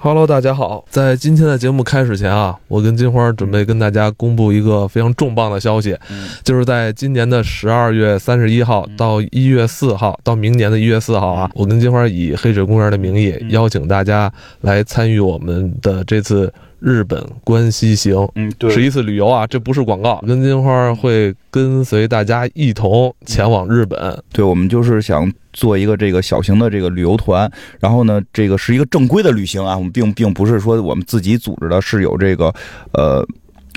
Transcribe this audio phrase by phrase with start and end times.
[0.00, 0.84] Hello，大家好。
[0.88, 5.98] 在今天的节目开始前啊，我跟金花准备跟大家公布一个非常重磅的消息，
[6.44, 20.22] 就是在今年的十二月三十一号到一月四号，到明年的一月四号啊，我跟金花以黑水公园的名义邀请大家来参与我们的这次日本关西行，嗯，对，是一次旅游啊，这不是广告。
[20.26, 25.30] 跟金花会跟随大家一同前往日本，对，我们就是想。
[25.54, 32.54] 做一个这个小型的这个旅游团，然后呢，这个是一个正规的旅行啊，我们并并不是说我们自己组织的，是有这个
[32.92, 33.26] 呃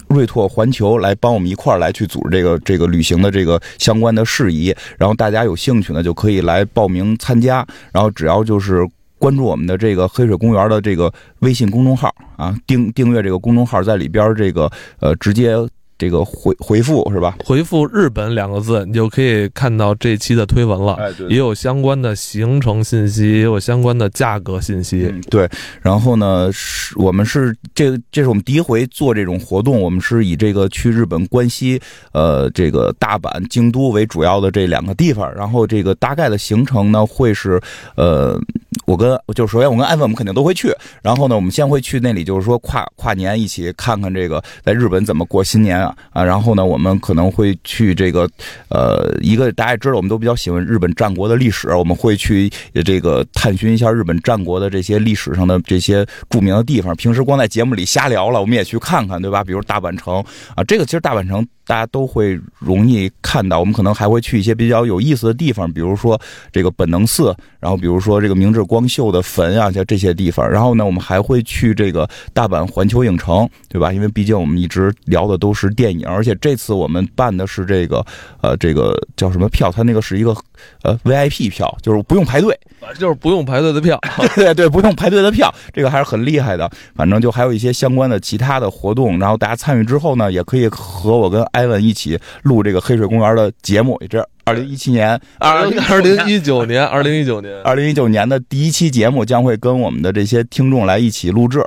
[0.08, 8.88] 瑞拓环球来帮我们一块儿来去组织这个这个旅行的这个相关的事宜，然后大家有兴趣呢就可以来报名参加，然后只要就是
[9.22, 15.56] 关注我们的这个黑水公园的这个微信公众号啊，订订阅这个公众号，在里边这个呃直接。
[16.02, 17.38] 这个回回复是吧？
[17.46, 20.94] 回复“日本”两个字，你就可以看到这期的推文了。
[20.94, 25.14] 哎，对，也有相关的行程信息，也有相关的价格信息。
[25.30, 25.48] 对，
[25.80, 31.80] 然后呢，是我们是这这是我们第一回做这种活动，我们是以这个去日本关西，
[32.14, 35.32] 呃，这个大阪、京都为主要的这两个地方。
[35.36, 37.62] 然后这个大概的行程呢，会是
[37.96, 38.42] 呃，
[38.88, 40.74] 我跟就首先我跟艾文我们肯定都会去。
[41.04, 46.24] 然后呢，我们先会去那里，就是说跨跨年一起看看这个在日本怎么过新年啊。
[46.24, 48.30] 然后呢，我们可能会去这个，
[48.70, 52.50] 呃，一个大家也知道，我们都比较喜欢日本战国的历史，我们会去
[52.86, 56.96] 这个探寻一下日本战国的这些历史上的这些著名的地方。
[56.96, 59.44] 平时光在节目里瞎聊了，我们也去看看，对吧？
[59.44, 60.24] 比如大阪城
[60.56, 61.48] 啊，这个其实大阪城。
[61.72, 66.20] 大家都会容易看到，我们可能还会去一些比较有意思的地方，比如说
[66.52, 70.46] 这个本能寺，然后比如说这个明治光秀的坟啊，像这些地方。
[70.50, 73.94] 然后呢，我们还会去这个大阪环球影城，对吧？
[73.94, 78.06] 因为毕竟我们一直聊的都是电影，而且这次我们办的是这个
[78.42, 79.72] 呃，这个叫什么票？
[79.72, 80.36] 它那个是一个
[80.84, 82.60] 呃 VIP 票，就是不用排队，
[83.00, 83.98] 就是不用排队的票。
[84.36, 86.70] 对对对，不用排队的票，这个还是很厉害的。
[86.96, 91.62] 反正就还有一些相关的其他的活动，然后大家参与之后呢，也可以和我跟艾。
[91.62, 101.64] 艾文一起录这个黑水公园的节目，也这二零一七年，二二零一九年，二零一九年，二零一九年的第一期节目将会跟我们的这些听众来一起录制。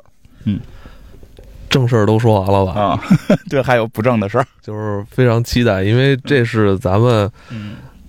[0.47, 0.59] 嗯，
[1.71, 2.73] 正事儿都说完了吧？
[2.73, 3.01] 啊，
[3.49, 7.31] 对，还有不正的事儿，就是非常期待，因为这是咱们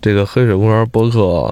[0.05, 1.51] 这个黑水公园播客。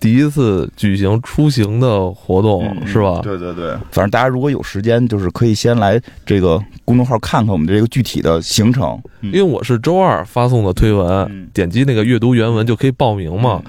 [0.00, 3.20] 第一次举行出行的活动是吧？
[3.22, 9.00] 对对对，反正大家如果有时间，就是可以先来这个公众号看看我们这个具体的行程。
[9.22, 13.62] 因为我是周二发送的推文，点击那个阅读原文就可以报名嘛。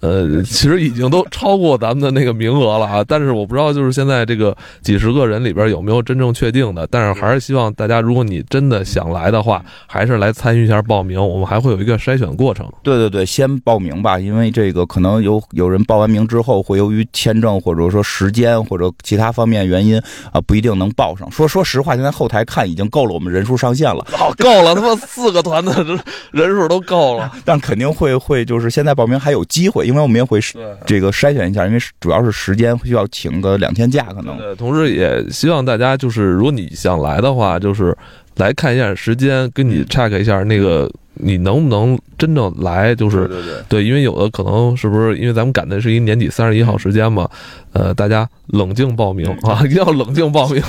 [0.00, 12.64] 呃，其实已经都超过咱们的那个名额了啊，但是我不知道就是现在这个几十个人里边有没有真正确定的，但是还是希望大家，如果你真的想来的话，还是来参与一下报名，我们还会有一个筛选过程。
[12.84, 20.00] 对对对，先报名吧，因为这个可能有有人报完名之后，会由于签证或者说时间或者其他方面原因
[20.30, 21.28] 啊，不一定能报上。
[21.28, 24.06] 说说实话，现在后台看已经够了我们人数上限了，
[24.38, 25.84] 够了，他妈四个团的
[26.30, 29.87] 人数都够了， 但肯定会会就是现在报名还有机会。
[29.88, 30.38] 因为我们也会
[30.84, 34.36] 这个筛选一下，因为主要是时间需要请个两天假，可能。
[34.36, 37.96] 对，同时也希望大家就是，如果你想来的话，就是
[38.36, 43.30] 来看一下时间，跟你 check 一下那个你能不能真正来，就是
[43.68, 47.28] 对因为有的可能是不是因为咱们赶的是一年底三十一号时间嘛，
[47.72, 50.62] 呃，大家冷静报名啊，一定要冷静报名。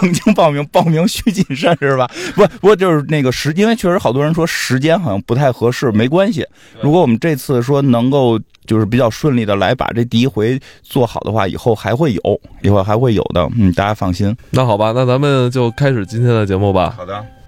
[0.00, 2.08] 冷静报名，报名需谨慎，是吧？
[2.34, 6.46] 不，不过就是那个时，因为确实好多人说时间好像不太合适，没关系。
[6.80, 14.34] 如果我们这次说能够就是比较顺利的来把这第一回做好的话，以后还会有，以后还会有的，嗯，大家放心。
[14.50, 16.94] 那好吧，那咱们就开始今天的节目吧。
[16.96, 17.41] 好的。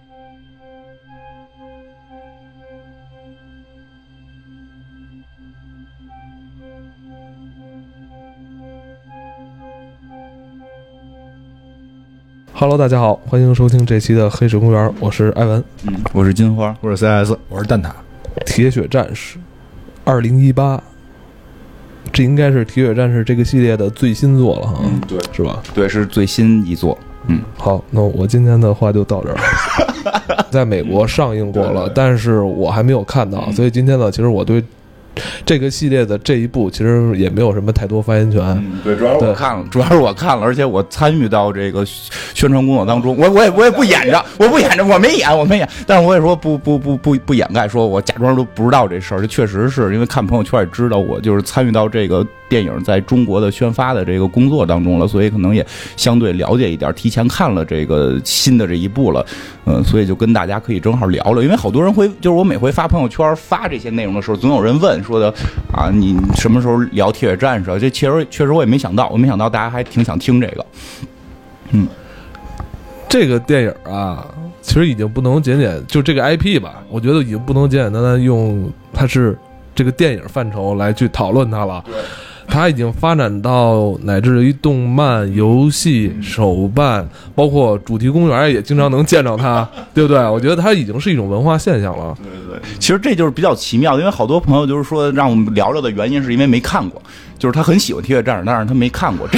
[12.56, 17.90] Hello，大家好，欢迎收听这期的黑水公园，我是艾文，嗯，我是金花，我是 CS，我是蛋挞，
[18.46, 19.38] 铁血战士，
[20.04, 20.80] 二零一八，
[22.12, 25.60] 这应该是铁血战士这个系列的最新作了哈，嗯，对，是吧？
[25.74, 26.96] 对，是最新一作，
[27.26, 29.36] 嗯，好，那我今天的话就到这儿，
[30.48, 34.62] 在美国上映过了，但是我还没有看到，所以今天呢，其实我对。
[35.46, 38.64] 这个系列的这一部其实也没有什么太多发言权。
[38.82, 43.16] 对，主要是我看了，主要是我看了，而且我参与到这个宣传工作当中。
[43.16, 45.68] 我我也我也不演着，我不演着，我没演，我没演。
[45.86, 49.20] 但是我也说不不不不不掩盖，说我假装都不知道这事儿。
[49.20, 59.24] 这确实是因为看朋友圈也知道，我就是参与到这个电影在中国的宣发的这个工作当中了，所以可能也相对了解一点，提前看了这个新的这一部了，
[59.66, 65.32] 嗯，所以就跟大家可以正好聊聊，因为好多人会，就是我每回发朋友圈发这些内容的时候，总有人问说的
[65.72, 67.78] 啊，你什么时候聊铁血战士？
[67.78, 70.66] 这确实确实我也没想到，我没想到大家还挺想听这个，
[71.70, 71.88] 嗯，
[73.08, 74.26] 这个电影啊。
[74.66, 79.38] 其实已经不能简简就这个 IP 吧，我觉得已经不能简简单单用它是
[79.74, 81.84] 这个电影范畴来去讨论它了。
[82.54, 87.04] 它已经发展到乃至于动漫、游戏、手办，
[87.34, 90.20] 包括主题公园也经常能见着它， 对不对？
[90.28, 92.16] 我觉得它已经是一种文化现象了。
[92.22, 97.02] 对对对，其实这就是比较奇妙，因为好多朋友就是说让我们聊聊的原因，是因为没看过，
[97.40, 99.36] 就是他很喜欢《铁血战士》，但是他没看过 这。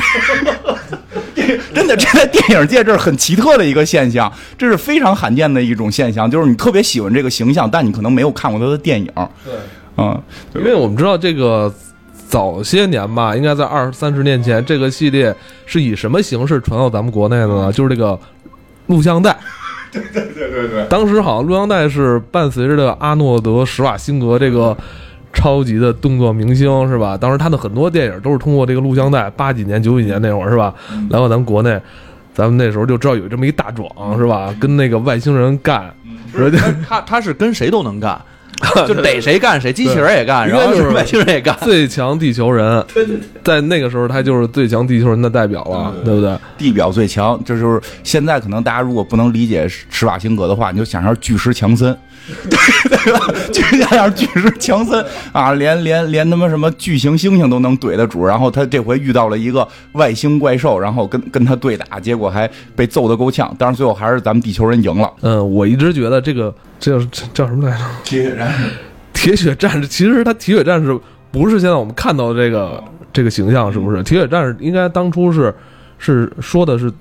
[1.73, 9.11] 真的，这在电影界这是很奇特的一个现象，这是非常罕见的一种现象，就是你特别喜欢这个形象，但你可能没有看过他的电影。
[9.43, 9.55] 对，
[9.97, 10.21] 嗯，
[10.57, 11.73] 因为我们知道这个
[12.29, 15.35] 早些年吧，应该在二三十年前，这个系列
[15.65, 17.73] 是以什么形式传到咱们国内的呢？
[17.73, 18.19] 就是这个
[18.87, 19.37] 录像带。
[19.93, 20.87] 对对对对对。
[20.89, 24.77] 当时好像录像带是伴随着阿诺德·施瓦辛格这个。
[25.33, 27.15] 超级的动作明星是吧？
[27.15, 30.75] 当时他的很多电影都是通过这个录像带，八几年、九几年那会儿是吧？
[31.11, 31.79] 来到咱们国内，
[32.33, 34.51] 咱们那时候就知道有这么一大壮是吧？
[34.59, 35.95] 跟那个外星人干，
[36.89, 38.19] 他他是跟谁都能干，
[38.89, 42.85] 就逮谁干谁，机器人也干，然后就是外星人也干，最强地球人。
[43.45, 46.37] 在那个时候，他就是最强地球人的代表了，对不对？
[46.57, 51.97] 地表最强，这就是现在可能大家如果不能理解施瓦辛格的话，你就想象巨石强森。
[52.51, 52.59] 对
[52.89, 53.27] 对吧？
[53.53, 63.55] 就像巨石强森啊， 连连连他妈什么巨型猩猩都能怼得住，然后他这回遇到了一个外星怪兽，然后跟跟他对打，结果还被揍得够呛。
[63.59, 65.09] 当然最后还是咱们地球人赢了。
[65.21, 66.99] 嗯，我一直觉得这个这
[67.33, 67.85] 叫什么来着？
[68.05, 68.71] 铁血战士。
[69.13, 70.99] 铁血战士，其实他铁血战士
[71.31, 72.83] 不是现在我们看到的这个
[73.13, 74.03] 这个形象，是不是？
[74.03, 75.55] 铁血战士应该当初是
[75.99, 76.93] 是说的是。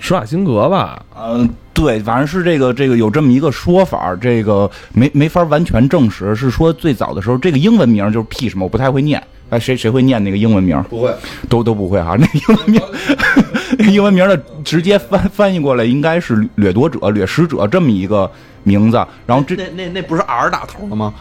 [0.00, 1.48] 施瓦辛格吧，嗯，
[1.80, 10.82] 对，反正是这个这个有这么一个说法，这个没没法完全证实，是说最早的时候这个英文名就是 P 什么，我不太会念，哎，谁谁会念那个英文名？
[10.90, 11.14] 不会，
[11.48, 12.82] 都都不会哈，那英文名，
[13.94, 18.28] 英文名的直接翻翻译过来应该是掠夺者、掠食者这么一个
[18.64, 21.14] 名字，然后这那那那不是 R 打头的吗？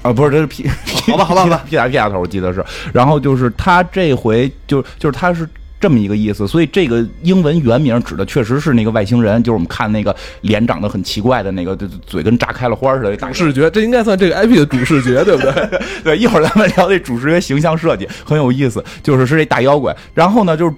[0.00, 0.66] 啊，不是，这是 P，
[1.12, 2.64] 好吧，好吧，好吧，P 打 P 打头，我记得是，
[2.94, 5.46] 然后就是他这回就就是他是。
[5.80, 13.70] 这么一个意思，所以这个英文原名指的确实是那个外星人，就是我们看那个脸长得很奇怪的那个，嘴跟炸开了花似的主视觉。
[13.70, 15.80] 这应该算这个 IP 的主视觉，对不对？
[16.02, 19.96] 对，一会儿咱们聊这主视觉形象设计很有意思，就是是这大妖怪。
[20.14, 20.74] 然后呢，就是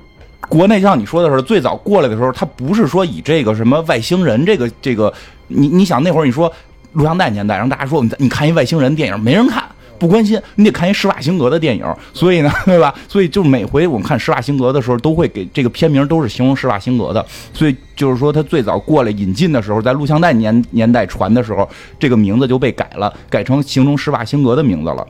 [0.49, 5.13] 国内像你说的时候，最早过来的时候，他不是说以这个什么外星人这个这个，
[5.49, 6.53] 你你想那会儿你说
[6.93, 9.65] 录像带年代，让大家说你你看一外星人电影，没人看。
[10.01, 12.93] 不关心，你得看一施瓦辛格的电影，所以呢， 对吧？
[13.07, 17.25] 所以就每回我们看施瓦辛格的时候，都会给这个片名都是形容施瓦辛格的。
[17.53, 21.69] 所以就是说，他最早过来引进的时候，在录像带年年代传的时候，
[21.99, 25.07] 这个名字就被改了，改成形容施瓦辛格的名字了。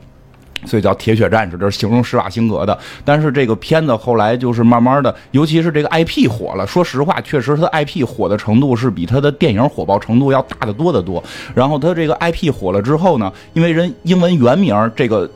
[0.65, 2.77] 所以叫铁血战士，这是形容施瓦辛格的。
[3.03, 6.65] 但是这个片子后来就是慢慢的，尤其是这个 IP 火了。
[6.65, 11.23] 说实话，确实它 IP 火的程度是比他的电影火爆程度要大得多得多。
[11.53, 15.29] 然后他这个 IP 火了之后呢，因为人英文原名这个。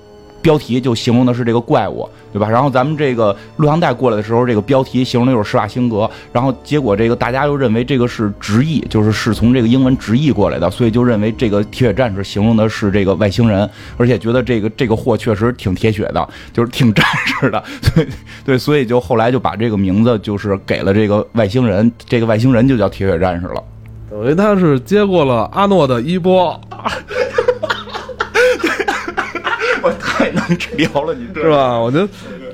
[0.46, 2.48] 标题就形容的是这个怪物，对吧？
[2.48, 6.08] 然后咱们这个录像带过来的时候，这个标题形容的就是施瓦辛格。
[6.32, 17.64] 然后结果这个大家又认为这个是直译，就是是从这个英文直译过来的，所以就认为这个铁血战士形容的是这个外星人，而且觉得这个这个货确实挺铁血的，就是挺战士的。
[17.96, 18.08] 对
[18.46, 23.64] 对，所以就后来就把这个名字就是给了这个外星人，这个外星人就叫铁血战士了。
[24.12, 26.62] 等于他是接过了阿诺的衣钵。
[30.16, 30.42] 我太能
[30.78, 31.78] 聊了，你是吧？
[31.78, 32.08] 我觉得，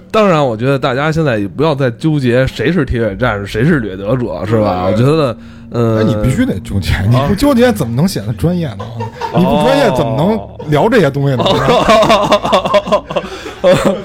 [0.09, 4.85] 当然，我觉得大家现在也不要再纠结谁是铁血战士，谁是掠夺者，是吧？
[4.87, 5.37] 我觉得，
[5.71, 8.85] 呃，你必须得纠结，你不纠结怎么能显得专业呢？
[9.35, 11.43] 你不专业怎么能聊这些东西呢？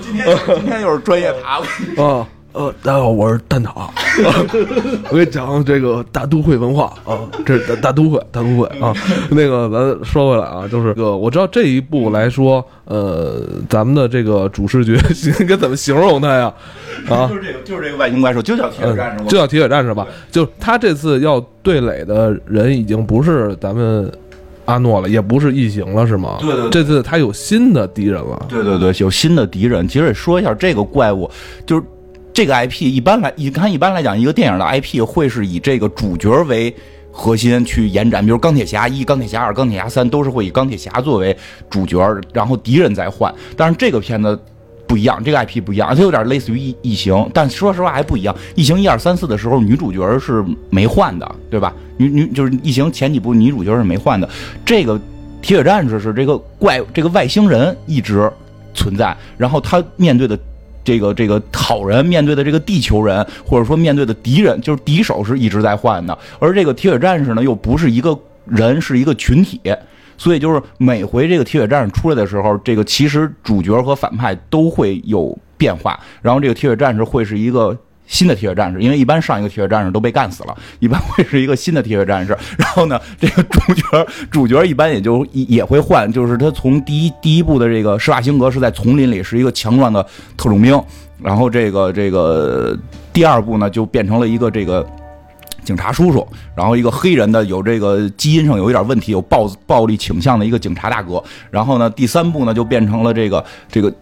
[0.02, 1.66] 今天今天又是专业爬了
[2.04, 2.26] 啊。
[2.56, 3.86] 呃，大家好，我是蛋挞。
[5.10, 8.94] 我给你讲这个大都会文化啊，这是大大都会，大都会啊。
[9.30, 14.94] 那个，咱说回来啊，就是个我知道这一步来说，呃，咱们的这个主视觉
[15.38, 16.50] 应该怎么形容它呀？
[17.10, 20.06] 啊，就是这个，就是这个外星怪兽，就叫铁血战士，就叫铁血战士吧。
[20.30, 24.10] 就他这次要对垒的人已经不是咱们
[24.64, 26.38] 阿诺了，也不是异形了，是吗？
[26.40, 28.46] 对对，这次他有新的敌人了。
[28.48, 29.86] 对对对，有新的敌人。
[29.86, 31.30] 其实也说一下这个怪物，
[31.66, 31.82] 就是。
[32.36, 36.76] 这个 IP 一般来，你看一般来讲，一个电影的 IP 会是以这个主角为
[37.10, 41.34] 核心去延展，比如钢铁侠一、钢铁侠二、钢铁侠三都是会以钢铁侠作为
[41.70, 41.98] 主角，
[42.34, 43.34] 然后敌人再换。
[43.56, 44.38] 但是这个片子
[44.86, 48.36] 不一样，这个 IP 不一样，它有点类似于异异形，但说实话还不一样。
[48.54, 51.72] 异形一二三四的时候，女主角是没换的，对吧？
[51.96, 54.28] 女女就是异形前几部女主角是没换的，
[54.62, 55.00] 这个
[55.40, 58.30] 铁血战士是这个怪这个外星人一直
[58.74, 60.38] 存在，然后他面对的。
[60.86, 66.16] 这个这个好人面对的这个地球人，或者说面对的敌人，就是敌手是一直在换的。
[66.38, 69.60] 而这个铁血战士呢，又不是一个人，是一个群体，
[70.16, 75.98] 所以就是每回这个铁血战士出来的时候，这个其实主角和反派都会有变化。
[76.22, 77.76] 然后这个铁血战士会是一个
[78.06, 82.36] 新的铁血战士，因为一般上一个铁血战士都被干死了， 一般会是一个新的铁血战士。
[82.56, 90.02] 然后呢，这个主角主角一般也就也会换，就是他从第一第一部的这个施瓦辛格是在丛林里是一个强壮的
[90.36, 90.80] 特种兵，
[91.22, 92.76] 然后这个这个
[93.12, 94.86] 第二部呢就变成了一个这个。
[95.64, 101.20] 警察叔叔，然后一个黑人的有这个基因上有一点问题，有暴暴力倾向的一个警察大哥。
[101.50, 103.92] 然后呢，第三部呢就变成了这个这个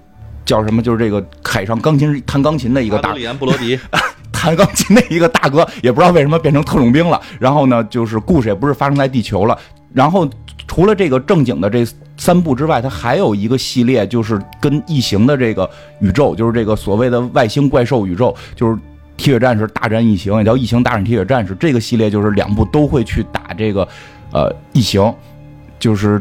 [0.45, 0.83] 叫什么？
[0.83, 3.79] 就是这个海上钢琴弹钢琴的一个大里安布罗迪，
[4.33, 7.21] 弹钢琴的一个大哥，也不知道为什么变成特种兵了。
[7.39, 9.59] 然后呢，就是故事也不是发生在地球了。
[9.93, 10.29] 然后
[10.67, 11.87] 除了这个正经的这
[12.17, 15.69] 三部之外，它还有一个系列，就是跟异形的这个
[16.01, 18.79] 宇宙，就是这个所谓的外星怪兽宇宙，就是。
[19.17, 21.55] 铁血战士大战异形，也叫异形大战铁血战士。
[21.61, 23.87] 这个系列就是两部都会去打这个，
[24.33, 25.15] 呃，异形。
[25.79, 26.21] 就是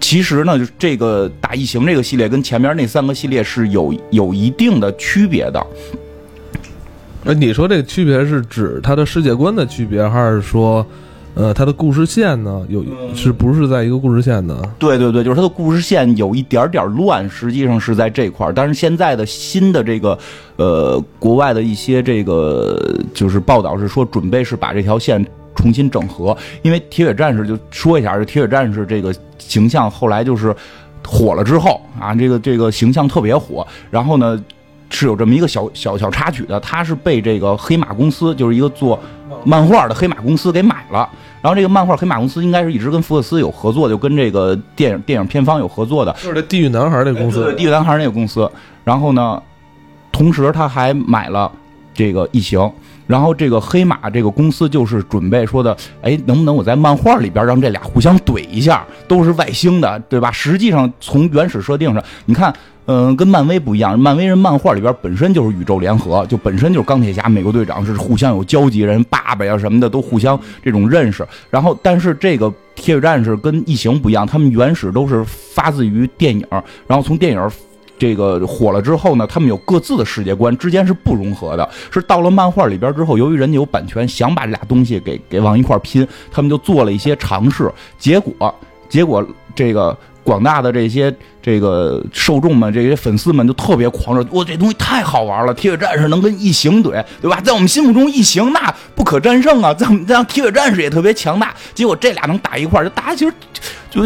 [0.00, 5.66] 其实呢，就是这个打异形这个系列跟前面那三个系列是有有一定的区别的。
[7.24, 10.86] 那你说这个区别是指它的世界观的区别，还是说？
[11.38, 12.82] 呃，它的故事线呢，有
[13.14, 14.58] 是不是在一个故事线呢？
[14.78, 18.54] 对对对，就是它的故事线有一点点乱，实际上是在这块儿。
[18.54, 20.18] 但是现在的新的这个，
[20.56, 25.22] 呃，国外的一些这个就是报道是说，准备是把这条线
[25.56, 26.36] 重新整合。
[26.62, 30.54] 因为铁血战士就说一下，这铁血战士这个形象后来就是
[31.04, 34.40] 火了之后啊，这个这个形象特别火，然后呢。
[34.88, 38.96] 是有这么一个小小小插曲的，他是被这个黑马公司，就是一个做
[39.44, 41.10] 漫画的黑马公司给买了。
[41.42, 48.48] 然后这个漫画黑马公司应该是一直跟福克斯有合作，就跟这个电影电影片方有合作的，就是这地狱男孩那公司，地狱男孩那个公司。
[48.84, 49.42] 然后呢，
[50.12, 51.50] 同时他还买了
[51.92, 52.60] 这个异形。
[53.06, 60.30] 然后这个黑马这个公司就是准备说的，哎，能不能我在漫画里边让这俩互相怼一下，都是外星的，对吧？
[60.30, 62.54] 实际上从原始设定上，你看。
[62.88, 71.26] 嗯，跟漫威不一样，漫威人漫画里边本身就是宇宙联合，就本身就是钢铁侠、美国队长是互相有交集，人爸爸呀什么的都互相这种认识。
[71.50, 76.46] 然后，但是这个铁血战士跟异形不一样，他们原始都是发自于电影，
[76.86, 77.50] 然后从电影
[77.98, 81.68] 这个火了之后呢，他们有各自的世界观，之间是不融合的。
[81.92, 88.54] 是到了漫画里边之后，由于人家有版权，想把这俩东西给给往一块拼，他们就做了一些尝试，结果
[88.88, 89.96] 结果这个。
[90.26, 95.54] 广大的这些这个受众们，这些粉丝们就特别狂热，哇，这东西太好玩了！
[95.54, 97.40] 铁血战士能跟异形怼，对吧？
[97.44, 99.72] 在我们心目中，异形那不可战胜啊！
[99.72, 101.54] 在我们这样，铁血战士也特别强大。
[101.76, 103.32] 结果这俩能打一块，就大家其实
[103.88, 104.02] 就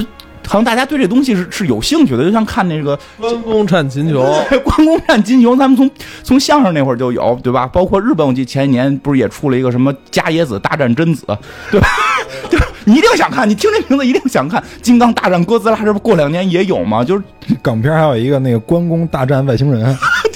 [0.51, 4.21] 好像大家对这东西是是有兴趣的，就像看那个关公战秦琼，
[4.65, 5.89] 关公战秦琼，咱们从
[6.25, 7.69] 从相声那会儿就有，对吧？
[7.69, 11.25] 包括日本，我记得前几年不是也出了一个什么加野子大战贞子，
[11.71, 11.89] 对吧？
[12.51, 12.59] 就。
[12.87, 17.05] 你一定想看，你听这名字一定想看《金刚大战哥斯拉》，这不过两年也有吗？
[17.05, 17.23] 就是
[17.63, 19.97] 港片还有一个那个关公大战外星人，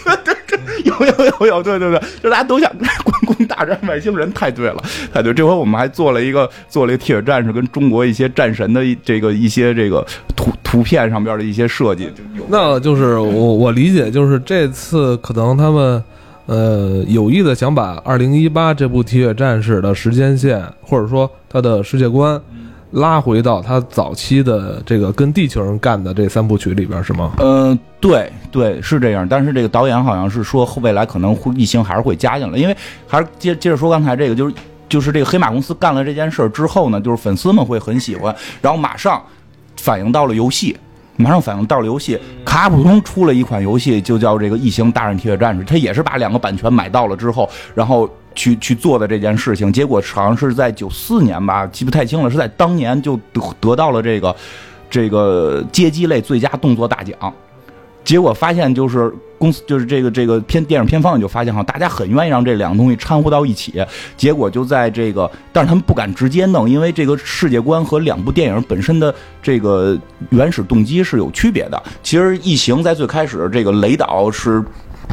[1.01, 4.83] 有有有有，对对对，就大家都想看关公大战外星人，太对了，
[5.13, 5.33] 太对。
[5.33, 12.09] 这回我们还做了一个做了一个铁血战士跟中国一些战神的这个一些这个图图片上边的一些设计，
[12.49, 16.03] 那就是我我理解就是这次可能他们。
[16.47, 22.39] 呃，有意的想把二零一八这部《铁血战士》的时间线，或者说它的世界观，
[22.95, 27.33] 拉回到他早期的这个跟地球人干的这三部曲里边，是吗？
[27.39, 29.27] 嗯，对对，是这样。
[29.29, 34.55] 但是这个导演好像是说，未来可能会异形还是会加进来，因为还是接接着说刚才这个，就是
[34.89, 39.23] 就是这个黑马公司干了这件事之后呢，就是粉丝们会很喜欢，然后马上
[39.77, 40.77] 反映到了游戏。
[41.17, 49.73] 马上反应到了游戏，卡普通出了一款游戏，就叫这个《异形大战铁血战士》，他也是把两个版权买到了之后，然后去去做的这件事情。
[49.73, 54.35] 结果好像是在九四年吧，记不太清了，是在当年就得得到了这个
[54.91, 57.33] 这个街机类最佳动作大奖。
[58.05, 63.83] 结果发现就是公司就是这个这个片电影片方就发现哈，大家很愿意让这两个东西掺和到一起。
[64.15, 69.99] 结果就在这个，但是他们不敢直接弄，因为这个世界观和两部电影本身的这个
[70.29, 71.83] 原始动机是有区别的。
[72.03, 74.63] 其实《异形》在最开始这个雷导是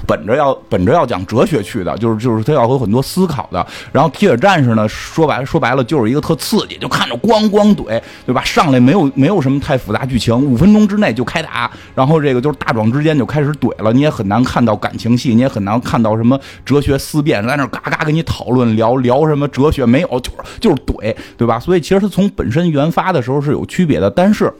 [0.07, 3.65] 本着要本着要讲哲学去的，就是就是他要有很多思考的。
[3.91, 8.43] 然后铁血战士呢，说白了说白了就是一个特刺激，就看着咣咣怼，对吧？
[8.43, 21.59] 上来没有没有什么太复杂剧情，五分钟之内就开打，然后这个就是大壮之间就开始怼了，你也很难看到感情戏，你也很难看到什么哲学思辨，在那嘎嘎跟你讨论聊聊什么哲学没有，就是就是怼，对吧？
[21.59, 24.53] 所以其实它从本身原发的时候是有区别的，但是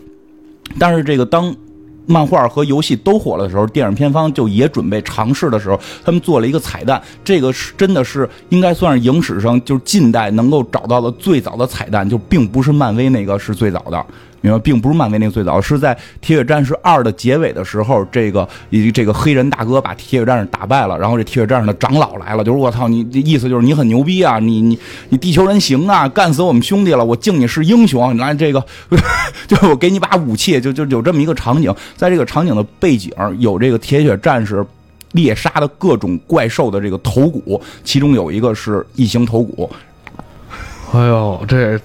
[0.79, 1.55] 但是这个当。
[2.05, 7.01] 漫画和游戏都火了的时候，电影片方就也准备尝试的时候，他们做了一个彩蛋。
[7.23, 14.05] 这个是真的是应该算是影史上就是近代能够找到的最早的彩蛋，就并不是漫威那个是最早的。
[14.41, 24.77] 明白，并不是漫威那个最早，是在《铁血战士二》的结尾的时候，这个以这个黑人大哥把铁血战士打败了，然后这铁血战士的长老来了，就是我操你，意思就是你很牛逼啊，你你
[25.09, 28.65] 你地球人行啊，干死我们兄弟了，我敬你是英雄，你来这个
[29.47, 34.65] 就是我给你把武器，就就有这么一个场景，在这个场景的背景有这个铁血战士
[35.11, 39.69] 猎杀的各种怪兽的这个头骨，其中有一个是异形头骨。
[40.93, 41.79] 哎呦，这。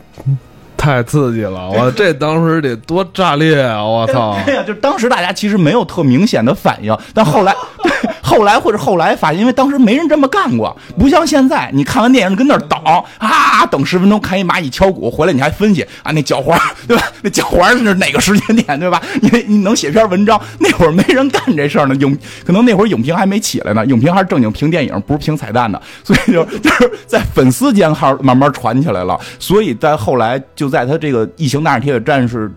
[0.76, 1.68] 太刺激了！
[1.74, 3.82] 我这当时得多炸裂啊！
[3.84, 4.36] 我操！
[4.44, 7.54] 对呀，就当时大家其实没有特明显的反应，但后来，
[8.36, 12.78] 后来或者后来发现，因为当时没人这么干过，不像现在，你看完电影跟那儿等
[13.18, 17.02] 啊，等十分钟看一蚂蚁敲鼓，回来你还分析啊，那脚环对吧？
[17.22, 19.02] 那脚环是哪个时间点对吧？
[19.20, 20.40] 你你能写篇文章？
[20.60, 30.86] 那会儿没人干这事儿呢，影可能那会儿影评还没起来呢，影评还是正经评电影，不是评彩蛋的，所以就就是在粉丝间还慢慢传起来了，所以在后来就在。
[30.86, 32.48] 他这个《异形大战铁血战士》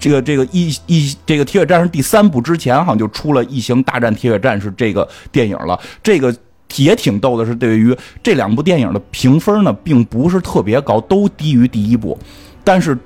[0.00, 5.78] 这个这个异异这个铁血战士第三部之前，好像就出了《异形大战铁血战士》这个电影了。
[6.02, 6.34] 这个
[6.76, 12.18] 也挺逗的，是对于这两部电影的评分呢，并不是特别高，都低于第一部。
[12.64, 12.96] 但是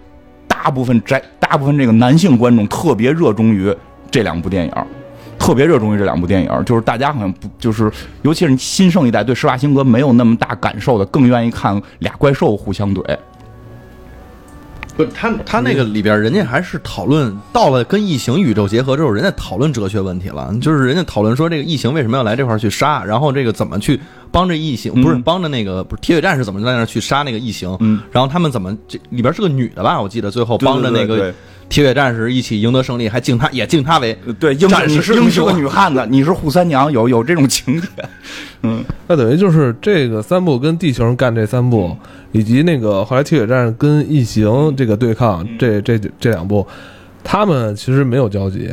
[0.46, 3.74] 大部分宅大部分这个男性观众特别热衷于
[4.10, 4.72] 这两部电影，
[5.38, 6.64] 特别热衷于这两部电影。
[6.64, 7.90] 就是大家好像不就是，
[8.22, 13.02] 尤其是新生一代对施瓦辛格没有那么大感受的，更愿意看俩怪兽互相怼。
[14.96, 20.54] 不，他他那个里边，人家还是讨论到了跟异形宇宙结合之后，人家讨论哲学问题了。
[20.60, 23.98] 就是人家讨论说，这个异形为什么要来这块去杀，然后这个怎么去
[24.34, 27.74] 帮着异形，不是帮着那个不是铁血战士怎么在那去杀那个异形？
[27.78, 30.02] 嗯，然后他们怎么这里边是个女的吧？
[30.02, 31.32] 我记得最后帮着那个
[31.68, 37.86] 铁血战士一起赢得胜利，还敬他也敬他为对，战士是个女汉子，你是扈三娘，有有这种情节。
[38.62, 41.96] 嗯，那等于就是这个三部跟地球人干这三部。
[42.36, 46.66] 以及那个后来铁血战士跟异形这个对抗，这这这两部，
[47.23, 48.68] 他们其实没有交集，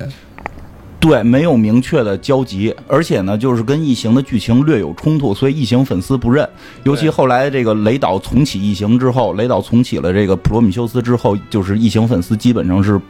[1.02, 6.48] 对，没有明确的交集，而且呢，就是跟异形的剧情略有冲突，所以异形粉丝不认。
[6.84, 13.02] 尤其后来这个雷导重启异形之后，雷导重启了这个普罗米修斯之后，就是异形粉丝基本上是。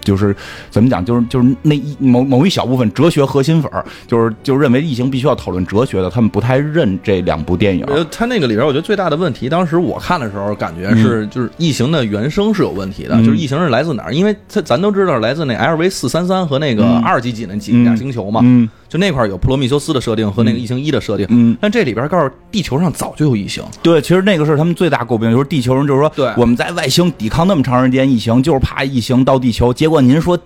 [0.00, 0.34] 就是
[0.70, 7.86] 怎么讲，就是就是那一某某一小部分哲学核心粉儿，就是就认为异形必须要讨论哲学的，他们不太认这两部电影。
[8.10, 14.14] 他那个里边，我觉得最大的问题，当时我看的时候感觉是，就是异形的原声是有问题的，就是异形是来自哪儿？
[14.14, 18.40] 因为他咱都知道来自那 L V 四三三和那个二级几那几俩星球嘛。
[18.88, 23.62] 就那块有普罗米修斯的设定和那个异形一的设定，嗯，但这里边告诉地球上早就有异形。
[23.82, 29.74] 对，其实那个是他们最大诟病，就是地球人就是说，对，我们在外星抵抗那么长时间异形，就是怕异形到地球。
[29.74, 30.38] 结果您说，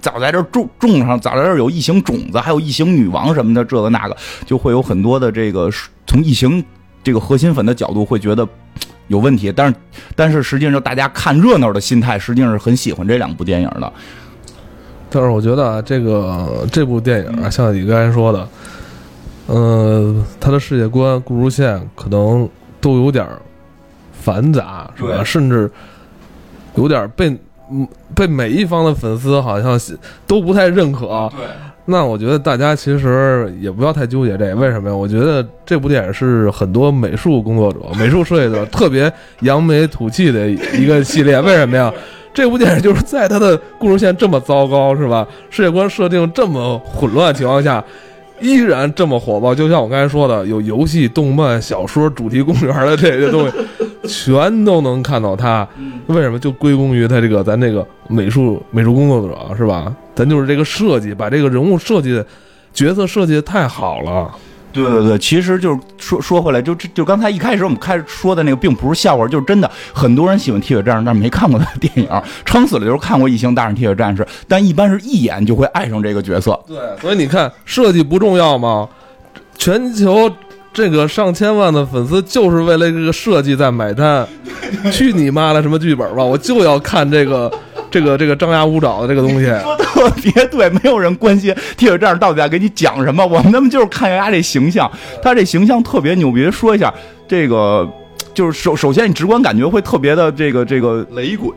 [0.00, 5.68] 早在这种种上，早在这有异形种子，还有异形女王什么的，这个那个，就会有很多的这个
[6.06, 6.64] 从异形
[7.02, 8.46] 这个核心粉的角度会觉得
[9.08, 9.50] 有问题。
[9.50, 9.74] 但是，
[10.14, 13.92] 但是实际上大家看热闹的心态，实际上是很喜欢这两部电影的。
[15.10, 18.48] 但是我觉得啊，这个这部电影啊，像你刚才说的，
[19.48, 22.48] 嗯，它的世界观、故事线可能
[22.80, 23.26] 都有点
[24.12, 25.24] 繁杂，是吧？
[25.24, 25.70] 甚至
[26.74, 27.34] 有点被
[28.14, 29.80] 被每一方的粉丝好像
[30.26, 31.30] 都不太认可。
[31.36, 31.46] 对。
[31.90, 34.94] 那我觉得大家其实也不要太纠结这，为什么呀？
[34.94, 41.40] 我觉得这部电影是很多美术工作者、美术设计者特别扬眉吐气的一个系列。
[41.40, 41.90] 为什么呀？
[42.38, 45.26] 这部电影就是在它的故事线这么糟糕，是吧？
[45.50, 47.82] 世界观设定这么混乱情况下，
[48.38, 49.52] 依然这么火爆。
[49.52, 53.56] 就像我刚才说的，有游戏、动漫、小说、主题公园的这些东西，
[54.06, 55.66] 全都能看到它。
[56.06, 56.38] 为什么？
[56.38, 59.92] 就归功于他这个咱这个美术美术工作者，是吧？
[60.14, 62.22] 咱就是这个设计，把这个人物设计、
[62.72, 64.30] 角色设计的太好了。
[64.72, 69.70] 对对对，其实就是说说回来，就就刚才一开始我们开始说的那个，并不是笑话，就是真的。
[69.92, 76.58] 很多人喜欢铁血战士，但是没看过他的电影，撑死了就是看过《异形大战铁血战士》，但一般是一眼就会爱上这个角色。
[76.66, 78.88] 对，所以你看，设计不重要吗？
[79.56, 80.30] 全球
[80.72, 84.26] 这个上千万的粉丝就是为了这个设计在买单。
[84.92, 86.22] 去你妈的什么剧本吧！
[86.22, 87.50] 我就要看这个
[87.90, 94.90] 这个这个张牙舞爪的这个东西，说特别对，没有人关心铁血战士到底在给你讲什么，我们他妈就是看人家这形象，
[95.22, 96.50] 他这形象特别牛逼。
[96.50, 96.92] 说一下
[97.26, 97.88] 这个。
[98.34, 101.50] 就是首首先，你直观感觉会特别的这个这个雷鬼，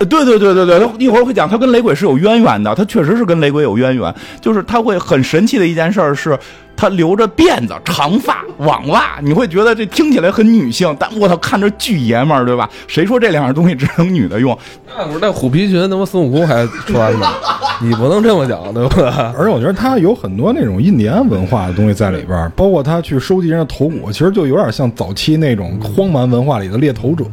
[0.00, 4.12] 呃，对对对对对，他一会儿会讲，他跟雷鬼是有渊源的，他确实是跟雷鬼有渊源。
[4.40, 6.36] 就是他会很神奇的一件事儿是，
[6.76, 12.68] 他留着辫子、长发、网袜，你会觉得这听起来很女性，但我操，看着巨爷们儿，对吧？
[12.86, 14.56] 谁说这两样东西只能女的用？
[14.96, 17.26] 那不是那虎皮裙，他妈孙悟空还穿呢，
[17.82, 19.34] 你不能这么讲，对吧？
[19.38, 27.24] 而且我觉得他有很多那种印第安文化的东西在里边儿，包括他去收集人的头骨，其实就有点像早期那种荒蛮文化里的猎头者，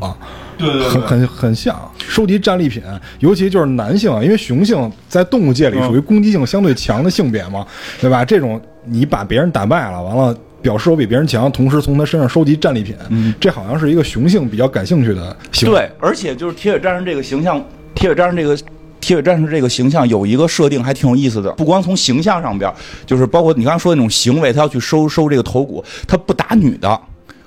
[0.57, 2.81] 对对很很很像收集战利品，
[3.19, 7.65] 尤其就是男性啊，因为雄性在动物界里属于攻击性相对强的性别嘛，
[7.99, 8.23] 对吧？
[8.23, 12.95] 这种你把别人打败了，完了表示我比别人强，同时从他身上收集战利品，
[13.39, 15.75] 这好像是一个雄性比较感兴趣的行为。
[15.75, 17.63] 对，而且就是铁血战士这个形象，
[17.95, 18.57] 铁血战士这个。
[19.01, 22.71] 铁血战士这个形象有一个设定还挺有意思的，不光从形象上边，
[23.03, 27.01] 就是包括你刚才说的那种行为，他要去收收这个头骨，他不打女的，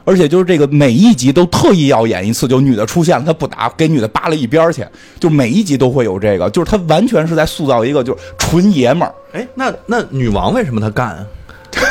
[0.05, 4.87] 而且就是这个每一集都特意要演一次，就女的出现了，他不打，给女的扒了一边儿去，
[5.19, 9.15] 就每一集都会有这个，就是他完全是在塑造一个就是纯爷们儿。
[9.33, 11.27] 哎，那那女王为什么她干啊？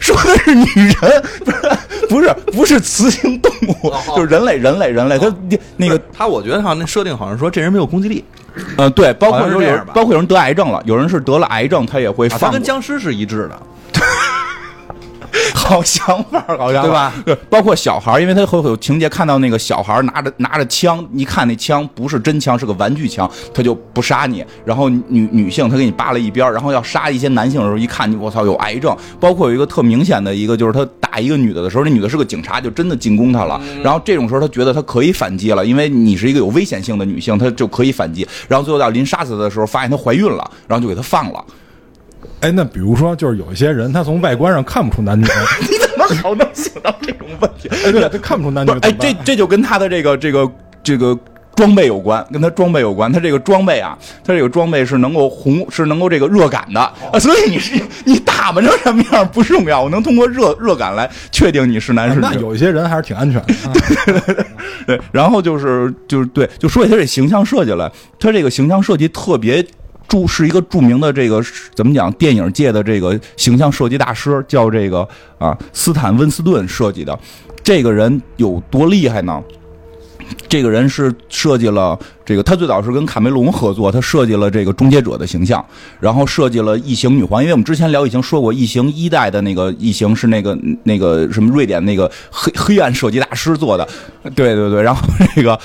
[0.00, 1.58] 说的是女人，不是
[2.08, 3.50] 不是不是雌性动
[3.82, 5.34] 物，就是人类人类人类，他
[5.76, 8.22] 那个他我觉得哈，那设定好像说这人没有攻击力，
[8.76, 13.62] 呃对，包括说有人包括有人得癌症了，有人是得了癌症，他也会啊他跟僵尸是一致的，
[15.54, 17.12] 好想法儿，好像对吧？
[17.24, 24.44] 对，包括小孩，因为他会有情节看到那个小孩拿着拿着枪，一看那枪不是真枪，是个玩具枪，他就不杀你。
[24.64, 28.94] 然后女女性他给你扒了一边儿，然后要杀一些男性的时候，一看你我操有癌症。
[29.18, 33.60] 包括有一个特明显的一个，就是他打一个女的的时候，那女的是个警察，就真的进攻他了。
[33.82, 38.26] 然后这种时候他觉得他可以反击了，因为你是一个有危险性的女性，他就可以反击。
[38.48, 41.42] 然后最后到临杀死他的时候，发现她怀孕了，然后就给他放了。
[42.40, 45.24] 哎，那比如说，就是有一些人，他从外观上看不出男女，
[45.62, 47.68] 你怎么好能想到这种问题？
[47.84, 50.50] 哎，对，他看不出男女哎，这这就跟他的这个这个
[50.82, 51.16] 这个
[51.54, 53.12] 装备有关，跟他装备有关。
[53.12, 62.20] 他这个装备啊，他这个装备是能够红，是能够这个热感的啊，所以你是你打扮成什么样不重要，我能通过热热感来确定你是男是女。
[62.22, 63.54] 那有一些人还是挺安全的。
[63.68, 63.72] 啊
[64.84, 69.64] 对，然后就是就是对，就说起他这形象设计来，他这个形象设计特别
[70.08, 71.42] 著，是一个著名的这个
[71.74, 75.06] 怎么讲电影界的这个形象设计大师，叫这个
[75.38, 77.18] 啊斯坦温斯顿设计的。
[77.62, 79.42] 这个人有多厉害呢？
[80.48, 85.64] 这个人是设计了这个，他最早是跟卡梅隆合作，他设计了这个终结者的形象，
[86.00, 87.42] 然后设计了异形女皇。
[87.42, 93.86] 因为我们之前聊异形说过，异形一代的那个异形是那个那个什么瑞典那个黑黑暗设计大师做的，
[94.34, 95.02] 对对对，然后
[95.34, 95.58] 这个。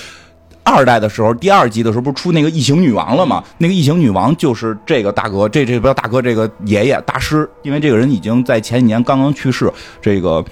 [0.68, 3.42] 二代的时候，第二集的时候不是出那个异形女王了吗？
[3.58, 10.44] 那个异形女王就是这个大哥，这这不大哥，这个爷爷大师，因为这个人已经在前几年刚刚去世，这个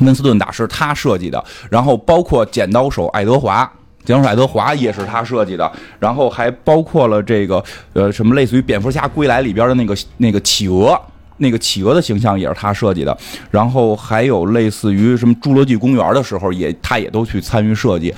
[0.00, 3.70] 温斯顿大师他设计的，然后包括剪刀手爱德华。
[4.04, 11.00] 剪刀手爱德华也是他设计的，然后还包括了这个呃什么类似于蝙蝠侠归来里边的那个那个企鹅，
[11.38, 13.16] 那个企鹅的形象也是他设计的，
[13.50, 18.14] 然后还有类似于什么侏罗纪公园的时候也他也都去参与设计，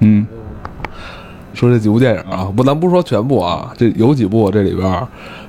[0.00, 0.26] 嗯，
[1.54, 5.06] 说这几部电影啊，不，咱不说全部啊，这有几部这里边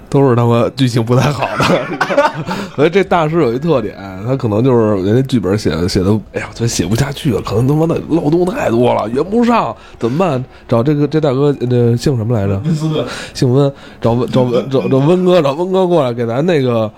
[0.09, 1.65] 都是他妈剧情不太好的。
[2.75, 10.43] 所以这大师有一特点，他可能就是人家剧本写的写的，哎呀，这写不下去了，可能他妈的漏洞太多了，圆不上，怎么办？
[10.67, 12.61] 找这个这大哥，这姓什么来着？
[13.33, 16.91] 姓温，找温找温找找温哥，找温哥过来给咱那个。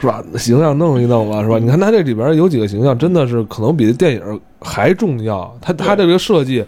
[0.00, 0.20] 是吧？
[0.36, 1.60] 形象弄一弄吧，是吧？
[1.60, 5.56] 你看他这里边有几个形象，真的是可能比电影还重要。
[5.60, 6.64] 他他这个设计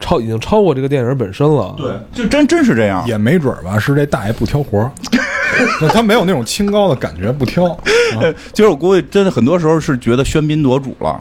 [0.00, 1.74] 超已经超过这个电影本身了。
[1.76, 3.06] 对，就真真是这样。
[3.06, 4.90] 也没准儿吧，是这大爷不挑活儿，
[5.80, 7.64] 那他没有那种清高的感觉，不挑。
[8.20, 11.20] 呃，其实我估计真的很多时候是觉得喧宾夺主了。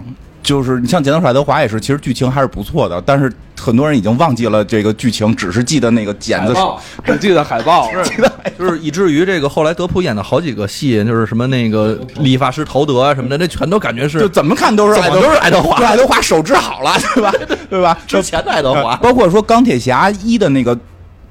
[0.49, 6.75] 就是你像《剪刀手爱德华》也是，其实剧情还是不错的，但是很多人已经忘记了这个剧情，只是记得那个剪子手。
[7.05, 7.87] 只记得海报，
[8.57, 17.31] 就是以至于这个后来德普演的好几个戏，就是什么那个理发师陶德啊什么的，那全都感觉是就是怎么看都是怎么爱都是爱德华对爱德华手治好了，对吧？
[17.69, 17.95] 对吧？
[18.07, 18.95] 之前的爱德华。
[18.95, 20.75] 包括说钢铁侠一的那个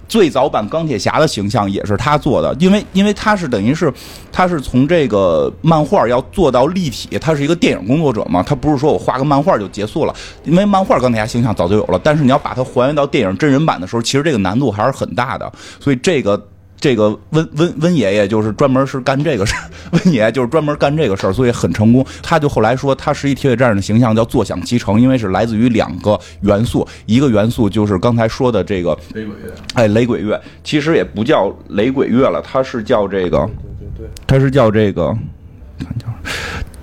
[0.08, 3.92] 最早版钢铁侠的形象也是他做的，因为因为他是等于是
[4.32, 16.42] 他是从这个漫画要做到立体，他是一个电影工作者嘛，他不是说我画个漫画就结束了，因为漫画钢铁侠形象早就有了，但是你要把它还原到电影真人版的时候，其实这个难度还是很大的，所以这个。
[16.80, 19.62] 这个温温温爷爷就是专门是干这个事儿，
[19.92, 22.04] 温爷爷就是专门干这个事儿，所以很成功。
[22.22, 35.16] 他就后来说，他是一铁血战士的形象叫坐享其成，因为是来自于两个元素，一个元素就是刚才说的这个雷鬼乐，哎，雷鬼乐其实也不叫雷鬼乐了，它是叫这个，对对对它是叫这个，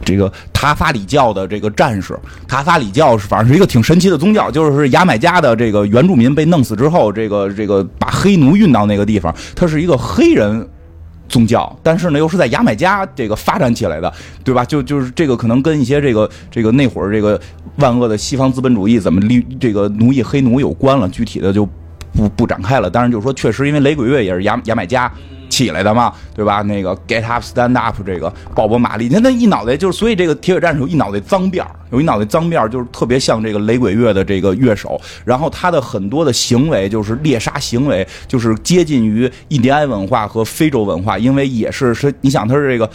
[0.05, 2.17] 这个塔法里教的这个战士。
[2.47, 10.65] 塔法里教是反正是一个挺神奇的宗教，就是牙买加的这个原住民被弄死之后，这个这个把黑奴运到那个地方，它是一个黑人。
[11.27, 14.13] 宗教，但是呢，又是在牙买加这个发展起来的，
[14.43, 14.63] 对吧？
[14.63, 17.41] 就就是这个可能跟一些这个这个那会儿这个
[17.77, 21.67] 万恶的西方资本主义怎么利这个奴役黑奴有关了，具体的就
[22.13, 22.87] 不不展开了。
[22.87, 25.11] 当然，就是说，确实因为雷鬼乐也是牙牙买加。
[25.49, 26.61] 起来的嘛，对吧？
[26.61, 34.99] 那个 Get Up Stand Up 这个鲍勃马利，你看他一脑袋就是，所以这个铁血战士有一脑袋脏辫有一脑袋脏辫就是特别像这个雷鬼乐的这个乐手。
[35.23, 42.89] 然后他的很多的行为就是猎杀行为，就是接近于印第安文化和非洲文化，因为也是是，你想他是这个。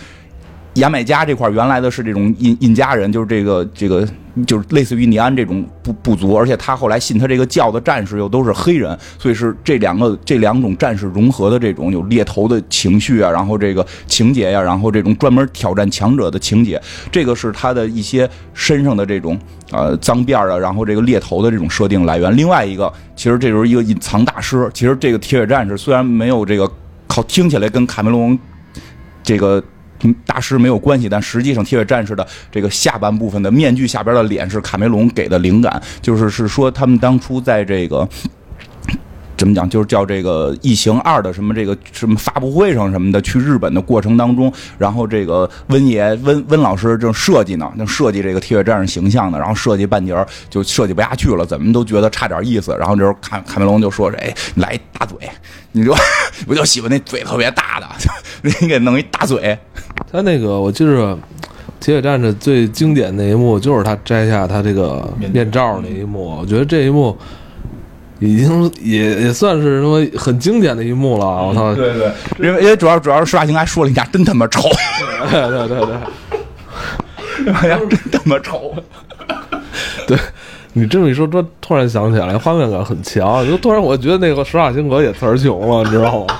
[0.80, 4.06] 牙买加这块原来的是这种印印加人，就是这个这个
[4.46, 16.80] 就是类似于印第安这种部部族，而且他后来信他这个教的战士又都是黑人，所以是这两个这两种战士融合的这种有猎头的情绪啊，然后这个情节呀，然后这种专门挑战强者的情节，
[17.12, 19.38] 这个是他的一些身上的这种
[19.72, 22.34] 呃脏辫啊，然后这个猎头的这种设定来源。
[22.36, 24.70] 另外一个，其实这就是一个隐藏大师。
[24.72, 26.70] 其实这个铁血战士虽然没有这个
[27.06, 28.38] 靠听起来跟卡梅隆
[29.22, 29.62] 这个。
[30.26, 38.08] 大师没有关系，但实际上铁血战士的这个下半部分的面具下边的脸是卡梅隆给的灵感，就是是说他们当初在这个。
[39.36, 39.66] 怎么讲？
[39.66, 50.14] 就是叫这个《异形二》的什么这个什么发布会上什么的，去日本的过程当中，然后这个温爷温温老师正设计呢，正设计这个铁血战士形象呢，然后设计半截
[50.50, 52.76] 就设计不下去了，怎么都觉得差点意思。
[52.78, 55.16] 然后这时候卡卡梅隆就说：“哎，来大嘴，
[55.72, 55.96] 你就
[56.46, 57.88] 我就喜欢那嘴特别大的，
[58.42, 59.58] 你给弄一大嘴。”
[60.12, 61.18] 他那个我记着，
[61.78, 67.16] 铁血战士最经典那一幕就是他摘下他这个面罩那一幕，我觉得这一幕。
[68.22, 71.74] 已经 也也算是什么很经典的一幕了，我操！
[71.74, 74.60] 对对，因为因为主要主要是施瓦辛格说了一下，真他妈丑！
[75.30, 78.74] 对对对对，哎呀，真他妈丑！
[80.06, 80.18] 对
[80.74, 83.42] 你这么一说，突突然想起来，画面感很强。
[83.48, 86.34] 就突然我觉得那个施瓦辛格也词穷了，你知道吗？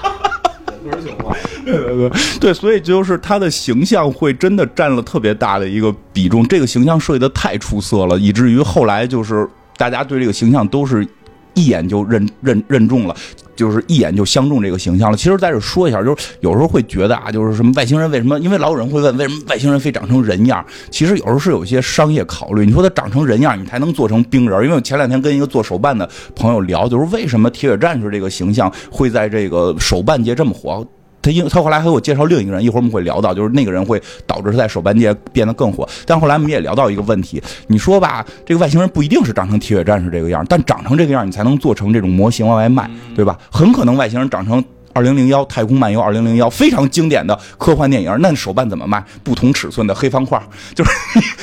[2.40, 6.46] 对，所以就是他的形象会真的占了特别大的一个比重。
[6.46, 11.06] 这个形象设计的太出色了，以至于后来就是大家对这个形象都是。
[11.54, 13.14] 一眼就认认认中了，
[13.56, 15.16] 就是一眼就相中这个形象了。
[15.16, 18.38] 其实在这说一下，就是有时候会觉得啊，就是什么外星人为什么？
[18.38, 20.64] 因为老有人会问，为什么外星人非长成人样？
[20.90, 22.64] 其实有时候是有一些商业考虑。
[22.64, 24.62] 你说他长成人样，你才能做成冰人。
[24.62, 30.86] 因为我前两天跟一个做手办的朋友聊，就是为什么铁血战士这个形象会在这个手办界这么火？
[31.22, 35.88] 他因他后来还给我介绍另一个人，一会儿我们会聊到，就是那个人会导致他在手办界变得更火。
[36.06, 43.38] 但后来我们也聊到一个问题，你说吧，这个外星人不一定是长成铁血战士这个样，但长成这个样，你才能做成这种模型往外卖，对吧？
[43.50, 44.64] 很可能外星人长成。
[44.92, 49.02] 二零零幺太空漫游二零零幺非常经典的科幻电影，那手办怎么卖？
[49.22, 50.40] 不同尺寸的黑方块，
[50.74, 50.90] 就是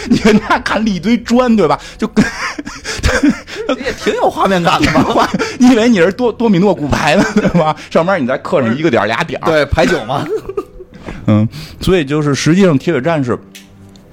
[0.10, 1.79] 你 跟家看了一堆砖，对吧？
[1.97, 2.23] 就跟
[3.79, 5.27] 也挺有画面感的嘛。
[5.60, 7.75] 你以为你是多多米诺骨牌呢，对吧？
[7.89, 10.25] 上面你再刻上一个点俩点对，牌九嘛。
[11.27, 11.47] 嗯，
[11.79, 13.38] 所以就是实际上铁血战士，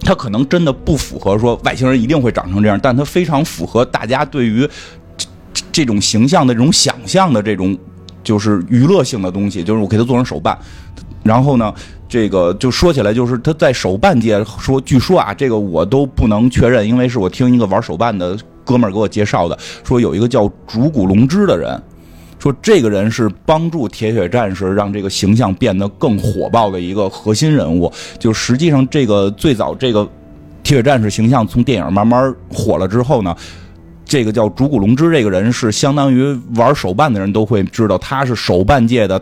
[0.00, 4.68] 它可能真的不符合说外星人一定会长成这样，但它非常符合大家对于
[5.72, 7.76] 这种形象的这种想象的这种。
[8.24, 10.58] 就是娱乐性的东西，就是我给他做成手办，
[11.22, 11.72] 然后呢，
[12.08, 21.80] 这个就说起来，就是他在手办界说，据说啊，这个我都不能确认，因为是我听一个玩手办的哥们儿给我介绍的，说有一个叫竹谷龙之的人，
[22.38, 27.92] 说这个人是帮助铁血战士让这个形象变得更火爆的一个核心人物。
[28.18, 30.08] 就实际上，这个最早这个
[30.62, 33.36] 铁血战士形象从电影慢慢火了之后呢。
[34.14, 39.20] 这个叫竹谷龙之这个人是相当于玩手办的人都会知道，他是手办界的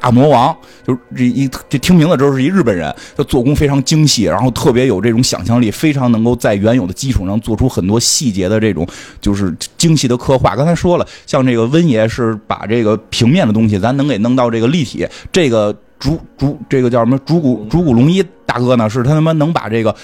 [0.00, 0.56] 大魔王。
[0.82, 8.88] 就是这一这听名字之后是一日本人，他做工非常精细，然后特别有这种想象力，非常能够在原有的基础上做出很多细节的这种
[9.20, 10.56] 就是精细的刻画。
[10.56, 15.76] 刚才说了，像这个温爷是把这个平面的东西咱能给弄到这个立体，这个。
[16.04, 17.18] 主主这个叫什么？
[17.20, 18.88] 主骨主骨龙一大哥呢？
[18.88, 19.96] 是他他妈能把这个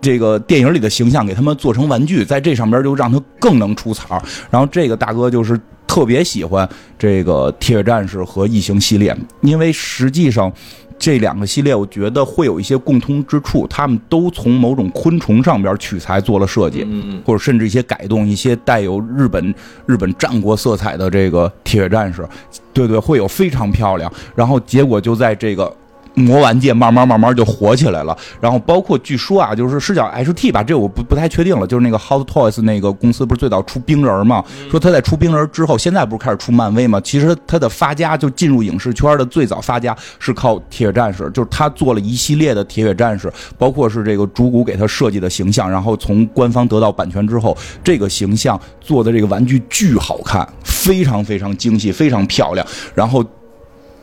[0.00, 4.22] 这个电影里的形象给他们做成玩具，在这上边就让他更能出彩。
[4.50, 5.98] 然后这个大哥就是特。
[5.98, 10.52] 特别喜欢这个铁血战士和异形系列，因为实际上。
[10.98, 16.86] 这两个系列，我觉得会有一些共通之处，他们都从某种昆虫上边取材做了设计，
[17.24, 19.54] 或者甚至一些改动，一些带有日本
[19.86, 22.28] 日本战国色彩的这个铁血战士，
[22.72, 24.12] 对对，会有非常漂亮。
[24.34, 25.74] 然后结果就在这个。
[26.18, 31.66] 魔玩界慢慢慢慢就火起来了，然后包括据说啊，就是是叫 H T 吧，这我不不太确定了。
[31.66, 34.44] 就是那个 Hot Toys 那个公司不是最早出冰人嘛？
[34.70, 37.00] 说他在出冰人之后，现在不是开始出漫威嘛？
[37.00, 53.24] 其实他的发家就进入影视圈的最早发家是靠铁血战士，就是他做了一系列的铁血战士，包括是这个主骨给他设计的形象，然后从官方得到版权之后，这个形象做的这个玩具巨好看，非常非常精细，非常漂亮，然后。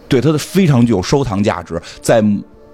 [0.08, 2.24] 对它的非常具有收藏价值，在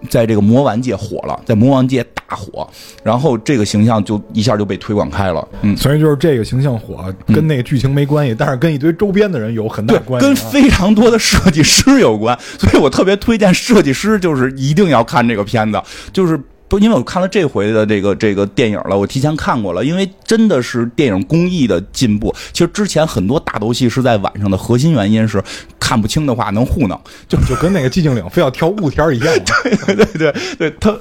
[0.10, 2.68] 在这个魔玩界火了，在魔玩界大火，
[3.04, 5.48] 然后这个形象就一下就被推广开了。
[5.62, 12.38] 嗯，所以就是这个形象火，跟那个剧情没关系，但是跟一堆周边的人有很大关系，跟非常多的设计师有关。
[12.58, 16.40] 所以我特别推荐设计师，就是一定要看这个片子，就是。
[16.72, 19.84] 不，因为我看了这回的这个这个电影了，我提前看过了。
[19.84, 22.34] 因为真的是电影工艺的进步。
[22.54, 25.44] 其实之前很多大斗戏是在晚上的，核心原因是
[25.78, 29.34] 看不清的话能糊弄，就就跟那个寂静岭非要挑雾天一样。
[29.66, 30.92] 对对对对，他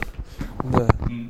[0.73, 0.83] 对。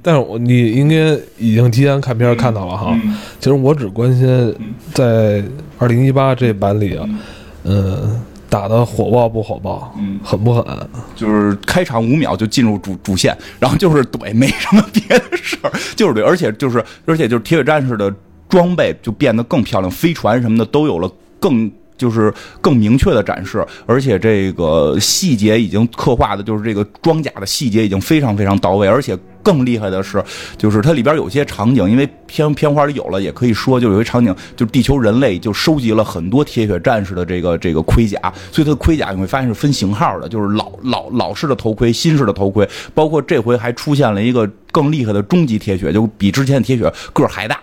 [0.03, 2.99] 但是我你应该已经提前看片看到了哈。
[3.39, 4.55] 其实我只关心
[4.95, 5.45] 在
[5.79, 7.07] 二零一八这版里啊，
[7.65, 8.23] 嗯。
[8.51, 9.95] 打的火爆不火爆？
[9.97, 10.65] 嗯，狠不狠？
[11.15, 16.25] 就是开场五秒就进入主主线，然后就是怼，没什么别的事儿，就是怼。
[16.25, 18.13] 而且就是，而且就是铁血战士的
[18.49, 29.17] 装备就变得更漂亮，飞船什么的都有了更就是更明确的展示，而且这个细节已经刻画的，就是这个装甲的细节已经非常非常到位，而且。
[29.43, 30.23] 更厉害的是，
[30.59, 38.21] 就是它里边有些场景，因为片片花里有了，也可以说，就有些场景，就是地球人类就收集了很多铁血战士的这个这个盔甲，
[38.53, 47.59] 所以它的盔甲你会发现是分型号的，就是老老老式的头盔、新式的头盔，包括这回还出现了一个更厉害的终极铁血，就比之前的铁血个还大。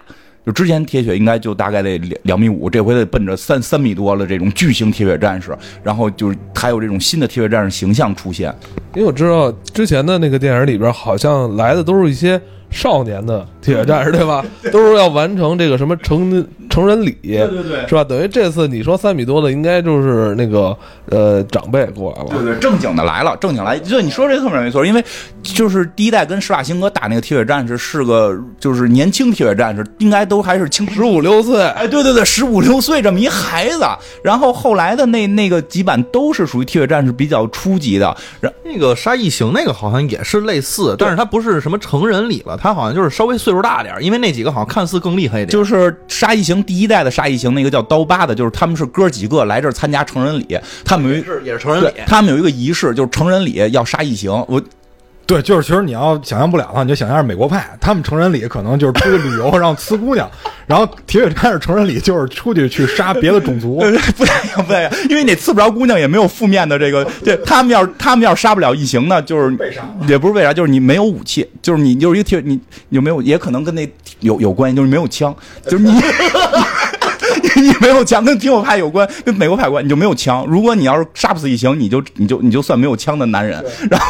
[0.47, 8.49] 就之前铁血应该就大概得两两米五，这回得奔着三三米多了这种巨型铁血战士，然后就是还有这种新的铁血战士形象出现。
[8.95, 12.41] 因为我知道之前的那个电影里边好像来的都是一些。
[12.69, 14.43] 少年的铁血战士，对吧？
[14.71, 18.03] 都是要完成这个什么成成人礼，对对对，是吧？
[18.03, 20.77] 等于这次你说三米多的，应该就是那个
[21.09, 23.79] 呃长辈过来了，对对，正经的来了，正经来。
[23.79, 25.03] 就你说这特别没错，因为
[25.41, 33.85] 就是第一代跟施瓦辛格打那个铁血战士是个就是年轻铁血战士，应该都还是青十五六岁，哎，对对对，十五六岁这么一孩子。
[34.21, 42.56] 然后后来的那那个几版都是属于铁血战士比较初级的，然那个杀异形那个好像也是类似，但是它不是什么成人礼了。
[42.57, 45.49] 他好像就是稍微岁数大点因为那几个好像看似更厉害一点。
[45.49, 54.31] 就是杀异形第一代的杀异形，那个叫刀疤的，就是他们是哥几个来这儿参加成人礼，他们有一是也是成人礼，他们有一个仪式，就是成人礼要杀异形。
[54.47, 54.61] 我。
[55.27, 60.31] 对，就是其实你要想象不了的话，你就想象是美国派，他们成人礼可能就是出去旅游， 然后呲姑娘，
[60.65, 63.75] 然后铁血战士成人礼就是出去去杀别的种族，
[64.15, 69.81] 不太一样，不太一样，因为你刺不着姑娘，也没有负面的这个，对他们要他们要杀不了异形呢，就是为啥？
[70.07, 73.21] 也不是为啥，就是你没有武器，就是你就是一个铁，你有没有？
[73.21, 73.85] 也可能跟那
[74.21, 75.35] 有有关系，就是没有枪，
[75.65, 75.91] 就是你。
[77.61, 80.45] 你没有枪，跟苹果派有关，跟美国派有关，你就没有枪。
[80.47, 83.63] 如果你要是杀不死异形，你就你就你就算没有枪的男人。
[83.89, 84.07] 然后，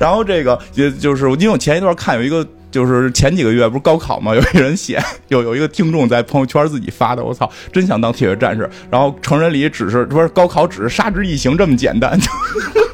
[0.00, 8.68] 然后这个也就是，因为我前一段看有一个，就是前几个月不是高考嘛，有一人写，有有一个听众在朋友圈自己发的，我操，真想当铁血战士。
[8.90, 12.18] 然后成人礼只是不是高考只是杀只异形这么简单。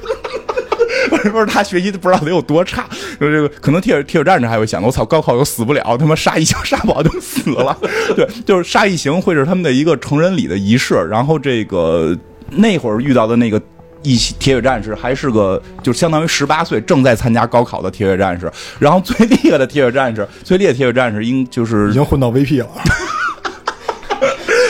[1.23, 2.87] 不 是不是，他学习不知道得有多差。
[3.21, 7.77] 就这个，可能铁铁血战士还会想，我操，高考又死不了，他妈杀异形杀不好 就死了。
[8.17, 10.95] 对，就是杀异形会是他们的一个成人礼的仪式。
[11.11, 12.17] 然后这个
[12.51, 13.61] 那会儿遇到的那个
[14.03, 18.51] 一铁血战士，还是个就相当于十八岁正在参加高考的铁血战士。
[18.79, 22.69] 然后最厉害的铁血战士，最厉害铁血战士应 就是已经混到 VP 了。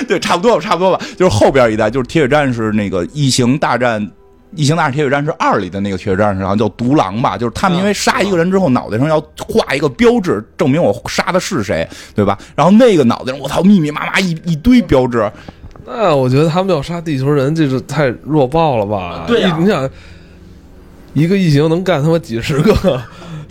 [0.08, 1.00] 对，差不多吧，差不多吧。
[1.16, 4.10] 就是后边一代，就是铁血战士那个异形大战。
[4.56, 12.36] 异形大战铁血战士二里的那个铁血战士，好像叫独狼吧，就是他们因为杀一个人之后，脑袋上要画一个标志，证明我杀的是谁，对吧？
[12.56, 15.30] 然后那个脑袋上，我操，密密麻麻一一堆标志。
[15.86, 19.24] 那我觉得他们要杀地球人，这是太弱爆了吧？
[19.26, 19.88] 对你想，
[21.14, 23.02] 一个异形能干他妈几十个。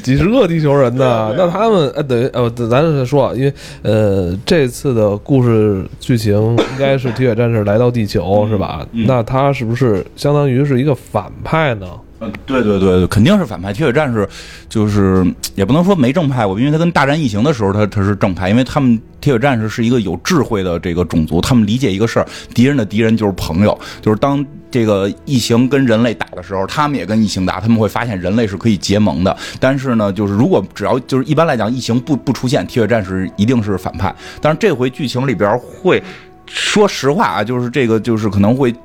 [0.04, 1.34] 几十个地球人呢？
[1.38, 8.86] 那他们呃，等于呃，咱再说，因为呃，这次的故事剧情应该是铁血战士来到地球，是吧？
[8.92, 11.88] 那他是不是相当于是一个反派呢？
[12.22, 13.72] 嗯，对对对，肯定是反派。
[13.72, 14.28] 铁血战士
[14.68, 29.38] 就是也不能说没正派过，因为他跟大战异形的时候，他他是正派，因为他们铁血战士是一个有智慧的这个种族，他们理解一个事儿，敌人的敌人就是朋友，就是当这个异形跟人类打的时候，他们也跟异形打，他们会发现人类是可以结盟的。
[29.58, 34.14] 但是呢，就是如果只要就是一般来讲，异形不不出现，铁血战士一定是反派。
[34.42, 36.04] 但是这回剧情里边会，
[36.46, 38.76] 说实话啊，就是这个就是可能会。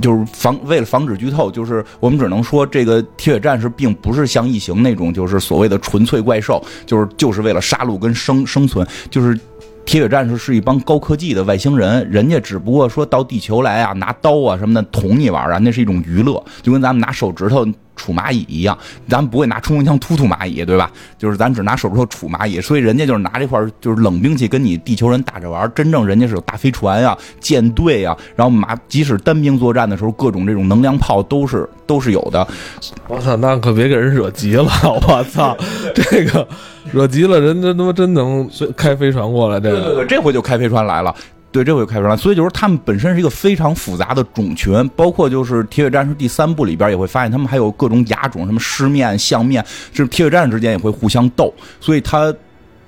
[0.00, 8.86] 就是防为了防止剧透，就是我们只能说，这个铁血战士并不是像异形那种，就是所谓的纯粹怪兽，就是就是为了杀戮跟生生存。
[9.10, 9.38] 就是
[9.84, 17.66] 铁血战士是一帮高科技的外星人，人家只不过说到地球来啊，拿刀啊什么的捅你玩啊，那是一种娱乐，就跟咱们拿手指头。
[18.00, 18.76] 杵蚂蚁一样，
[19.06, 20.90] 咱们不会拿冲锋枪突突蚂蚁，对吧？
[21.18, 25.70] 就是咱只拿手指头杵蚂蚁，所以人家就是拿这块就是冷兵器跟你地球人打着玩。
[25.74, 32.46] 真正人家是有大飞船呀、舰队呀，然后马即使单兵作战的时候，各种这种能量炮都是都是有的。
[33.06, 34.70] 我操，那可别给人惹急了！
[34.84, 35.56] 我操，
[35.94, 36.46] 这个
[36.92, 39.60] 惹急了，人家他妈真能开飞船过来。
[39.60, 41.14] 这对对对，这回就开飞船来了。
[41.52, 49.60] 对，这回开出来，所以就是他们本身是一个非常复杂的种群，包括就是《铁血战士》第三部里边也会发现，他们还有各种亚种，什么狮面、象面，
[49.92, 51.52] 就是铁血战士之间也会互相斗。
[51.80, 52.32] 所以他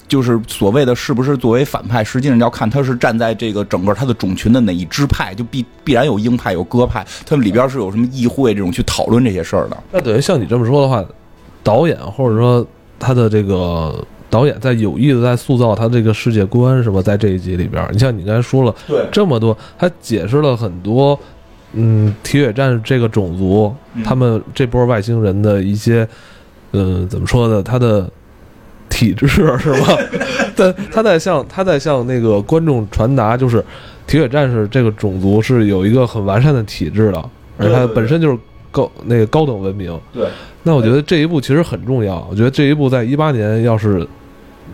[0.06, 9.76] 就是所谓的是不是作为反派，实际上要看他是站在这个整个他的种群的哪一支派，就必必然有鹰派有鸽派，他们里边是有什么议会这种去讨论这些事儿的。
[9.90, 11.04] 那等于像你这么说的话，
[11.64, 12.64] 导演或者说
[13.00, 14.06] 他的这个。
[14.32, 17.02] 导演在有意的在塑造他这个世界观，是吧？
[17.02, 21.18] 在这一集里边，你像你刚才说了，对这么多，他解释了很多，
[21.74, 23.70] 嗯，铁血战士这个种族，
[24.02, 26.08] 他们这波外星人的一些，
[26.70, 27.62] 嗯，怎么说呢？
[27.62, 28.10] 他的
[28.88, 29.44] 体质是
[29.84, 29.98] 吧？
[30.56, 33.62] 但他在向他在向那个观众传达，就是
[34.06, 37.22] 铁血战士这个种族是有一个很完善的体质的，
[37.58, 38.38] 而他本身就是
[38.70, 39.94] 高那个高等文明。
[40.10, 40.26] 对，
[40.62, 42.26] 那我觉得这一步其实很重要。
[42.30, 44.08] 我觉得这一步在一八年要是。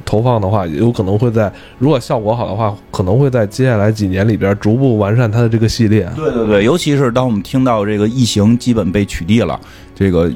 [0.09, 6.11] 投放的话，有可能会在如果效果好的话，可能会在接下来几年里边逐步完善它的这个系列。
[6.17, 9.61] 对对对，尤其是当我们听到这个异形基本被取缔了，
[9.95, 10.33] 这个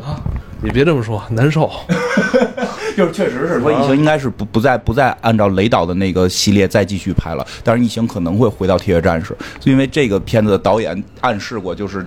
[0.60, 1.70] 你别这么说，难受。
[2.94, 12.06] 就是确实是说异形应该是不不再不再按照雷导的那个系列再继续拍了，但是异形可能会回到铁血战士，因为这个片子的导演暗示过，就是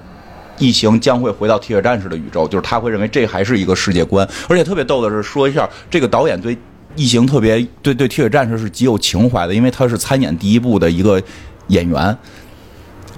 [0.60, 4.28] 异形将会回到铁血战士的宇宙，就是他会认为这还是一个世界观。
[4.48, 6.56] 而且特别逗的是，说一下这个导演对。
[6.96, 11.22] 异形特别对对铁血战士是极有情怀的，因为他是参演第一部的一个
[11.68, 12.18] 演员。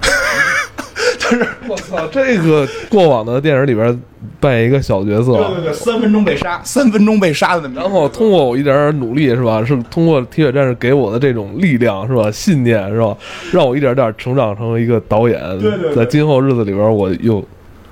[1.20, 4.02] 他是我操，这个过往的电影里边
[4.40, 9.62] 扮演一个小角色，对对对，三分钟被杀，三分钟被杀的那然后通过我一点点努力是吧？
[9.62, 12.30] 是通过铁血战士给我的这种力量是吧？
[12.30, 13.14] 信念是吧？
[13.52, 15.38] 让我一点点成长成为一个导演。
[15.58, 17.46] 对对，在今后日子里边，我又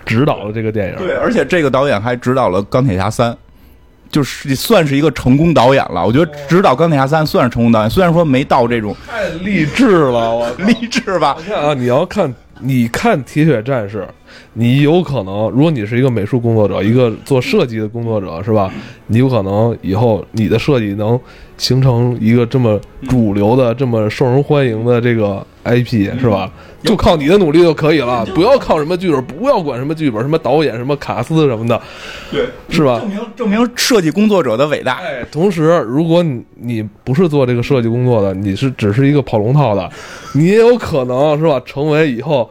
[0.07, 0.97] 指导了这个电影。
[0.97, 3.30] 对，而且这个导演还指导了《钢铁侠三》。
[4.11, 11.37] 就是算是一个成功导演了，我觉得指导《钢铁侠三》算是成功导演，虽然说没到这种太励志了，我 励志吧？
[11.39, 13.99] 你看啊，你要看，你看《铁血战士》，
[14.55, 18.72] 你有可能，如果你是一个美术工作者，一个做设计的工作者，是吧？
[19.09, 21.18] 你有可能以后你的设计能
[21.57, 26.51] 形成一个这么主流的、这么受人欢迎的这个 IP，是吧？
[26.83, 31.81] 就靠你的努力就可以了，不要靠什么剧本，不要管什么剧本，什么导演、什么卡斯什么的，
[32.31, 33.01] 对，是吧？
[33.01, 34.99] 证明证明设计工作者的伟大。
[34.99, 39.89] 哎，同时，如果你你不是做这个设计工作的，你是只是一个跑龙套的，
[40.35, 41.61] 你也有可能是吧？
[41.64, 42.49] 成为以后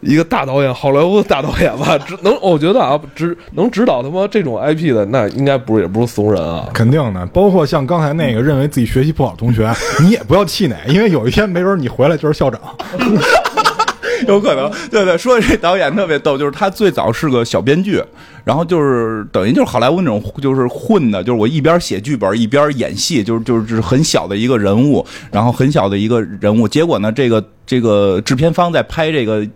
[0.00, 1.98] 一个大导演，好莱坞的大导演吧？
[2.06, 6.68] 只能我觉得啊，只能指导他妈这种 IP 的，那应该不是也不是怂人啊。
[6.72, 9.70] 肯定的，包括像刚才那个认为自己学习不好的同学，
[10.02, 12.60] 你也不要气馁，因为有一天没准你回来就是校长。
[14.28, 18.02] 有可能，对对，说这导演特别逗，就是他最早是个小编剧，
[18.44, 29.40] 然后就是等于就是好莱坞那种就是混的，就是我一边写剧本一边演戏，就是就是很小的一个人物，然后很小的一个人物，结果呢，这个这个制片方在拍这个《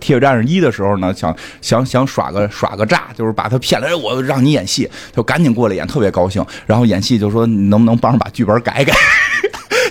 [0.00, 8.94] 铁血战士一》的时候呢，想想想耍个耍个诈，就是把他骗来，我让你演戏，就赶紧过来演，特别高兴，然后演戏就说你能不能帮着把剧本改改。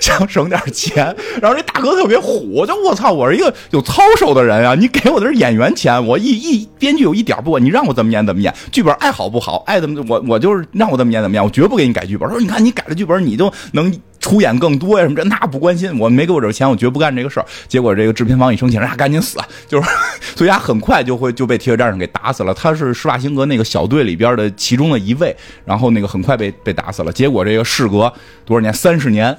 [0.02, 4.76] 想省点钱，然后这大哥特别虎，就我操，我是一个有操守的人啊！
[4.76, 12.30] 你给我的是演员钱，我一一编剧有一点不，你让我怎么演怎么演，剧本爱好不好，爱怎么我我就是让我怎么演怎么演，我绝不给你改剧本。
[12.30, 13.92] 说你看你改了剧本，你就能
[14.26, 17.46] 出演更多呀什么这那不关心，我没给我这钱，我绝不干这个事儿。
[17.68, 19.88] 结果这个制片方一生气，让他赶紧死，就是
[20.36, 22.52] 所以他很快就会就被铁血战士给打死了。
[22.52, 27.14] 他是施瓦辛格那个小队里边的其中的一位，然后那个很快被被打死了。
[27.14, 28.12] 结果这个事隔
[28.46, 29.38] 多少年，三十年。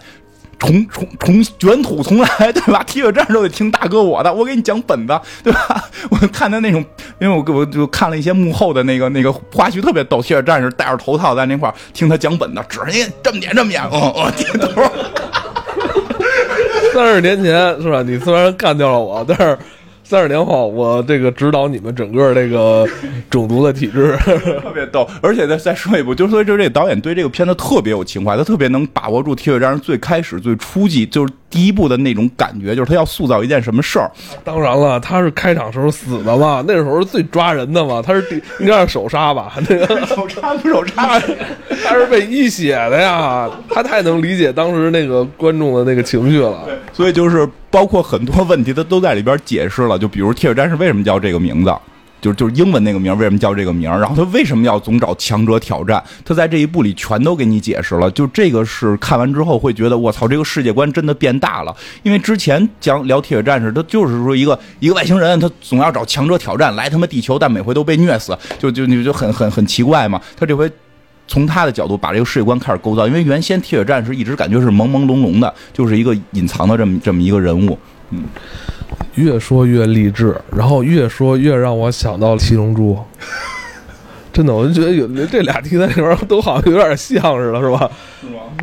[0.59, 2.83] 重重重卷土重来， 对吧？
[2.87, 5.85] 铁血战士都得听大哥我的，我给你讲本子，对吧？
[6.11, 6.85] 我看他那种，
[7.21, 10.23] 因为我我就看了一些幕后的那个那个花絮，特别逗。
[10.23, 14.83] 铁血战士戴着头套在那块儿听他讲本子，指着你这么点这么点，嗯嗯，点头。
[16.95, 17.53] 三十年前
[17.83, 18.03] 是吧？
[18.03, 19.57] 你虽然干掉了我，但是
[20.09, 22.87] 三十年后我这个指导你们整个这个
[23.29, 24.17] 种族的体制。
[24.63, 34.11] 特别逗，而且再再说一步，就是说，就这个导演对这个片子特别有情怀，他特别能把握住《铁血战士》最开始、最初级，就是第一部的那种感觉，就是他要塑造一件什么事儿。
[34.45, 39.53] 当然了，他是开场时候死的嘛，那时候是最抓人的嘛，他是第应该是首杀吧？
[39.69, 41.21] 那个首杀不手插？
[41.85, 46.65] 他是被一血的呀，他太能理解当时那个观众的那个情绪了。
[46.93, 49.99] 所以就是包括很多问题，他都在里边解释了。
[49.99, 51.73] 就比如《铁血战士》为什么叫这个名字，
[52.21, 58.11] 就就是英文那个名为什么叫这个名，然后他为什么要总找强者挑战，他在这一部里全都给你解释了。
[58.11, 61.75] 就这个是看完之后会觉得，我操，这个世界观真的变大了。
[62.03, 70.21] 因为之前讲聊《铁血战士》，他就是说一个一个外星人，他总要找强者挑战来他妈地球，但每回都被虐死，就就你就很很很奇怪嘛。
[70.37, 70.71] 他这回。
[71.29, 77.77] 从他的角度把这个世界观开始构造，因为原先铁血战士一直感觉是朦朦胧胧的，就是一个隐藏的这么这么一个人物。
[79.15, 82.99] 越说越励志，然后越说越让我想到了七龙珠。
[84.33, 87.91] 真的，我就觉得有这俩题材里边都好像有点像似的，是吧？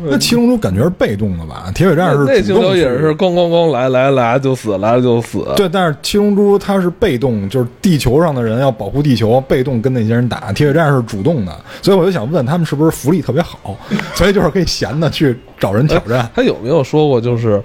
[0.04, 1.68] 那七龙珠感觉是被动的吧？
[1.74, 5.44] 铁血战士那星球也是咣咣咣来来来就死，来了就死。
[5.56, 10.52] 对，但是七龙珠它是被动，就是地球上的人要保护地球，被动跟那些人打。
[10.52, 13.76] 铁血战士是主动的，所以我就想问他们是不是福利特别好，
[14.14, 16.30] 所以就是可以闲的去找人挑战。
[16.36, 17.60] 他有没有说过，就是，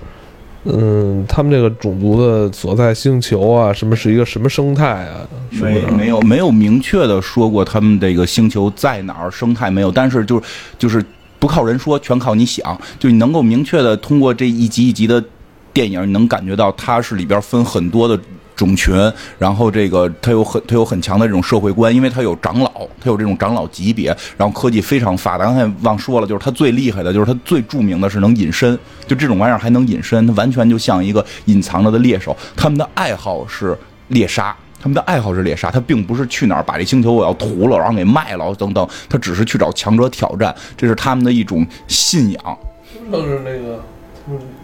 [0.66, 5.28] 嗯，他们这个种族的所在星球啊，什么是一个什么生态啊？
[5.52, 5.82] 是不没？
[5.92, 10.44] 没有没有明确的说过他们这个星球在哪儿，生态没有，但是就是
[10.78, 11.04] 就是
[11.40, 15.24] 不靠人说，全靠你想，就你能够明确的通过这一集一集的
[15.72, 18.20] 电影，你能感觉到它是里边分很多的。
[18.60, 18.94] 种群，
[19.38, 25.46] 然后这个它有很它有很强的这种社会观，因为它有长老，它有这种长老级别，然后科技非常发达。
[25.46, 32.36] 刚才忘说了，就是它最厉害的，就是它最著名的是能隐身，就这种玩意儿还能隐身，它完全就像一个隐藏着的猎手。
[32.56, 33.78] 他们的爱好是
[34.10, 34.56] 猎杀。
[34.82, 42.58] 他们的爱好是猎杀，他并不是去哪儿把这星球我要屠了，然后给卖了等等，他只是去找强者挑战，这是他们的一种信仰。
[43.12, 43.84] 就是那个，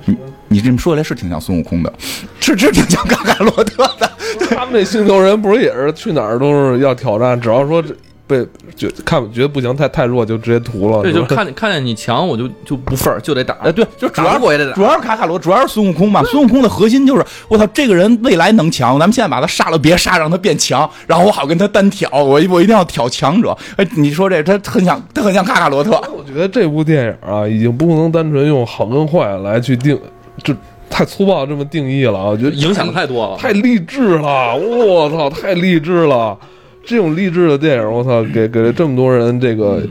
[0.05, 1.93] 你你这么说起来是挺像孙悟空的，
[2.39, 4.11] 是是挺像卡卡罗特的。
[4.49, 7.95] 他们那星球人不是也是去哪儿都是要挑战，只要说这
[8.28, 8.45] 被
[8.76, 11.03] 觉看觉得不行，太太弱就直接屠了。
[11.03, 13.55] 对，就看看见你强，我就就不忿儿，就得打。
[13.61, 16.23] 哎，对，就主要不过也得打主要是卡卡罗，主要是孙悟空嘛。
[16.23, 23.55] 孙悟空的核心就是，我操，这个人未来能强，咱们现在把他杀了，别杀，让他变强，然后我好跟他单挑，我我一定要挑强者。
[23.78, 25.91] 哎，你说这他很像，他很像卡卡罗特。
[26.17, 29.99] 我觉得这部电影啊，已经不能单纯用好跟坏来去定，
[30.43, 30.53] 就
[30.89, 32.26] 太粗暴这么定义了啊。
[32.26, 33.38] 我觉得影响太多了。
[33.38, 36.38] 太励志了，我操，太励志了！
[36.86, 39.81] 这种励志的电影，我操，给给了这么多人这个，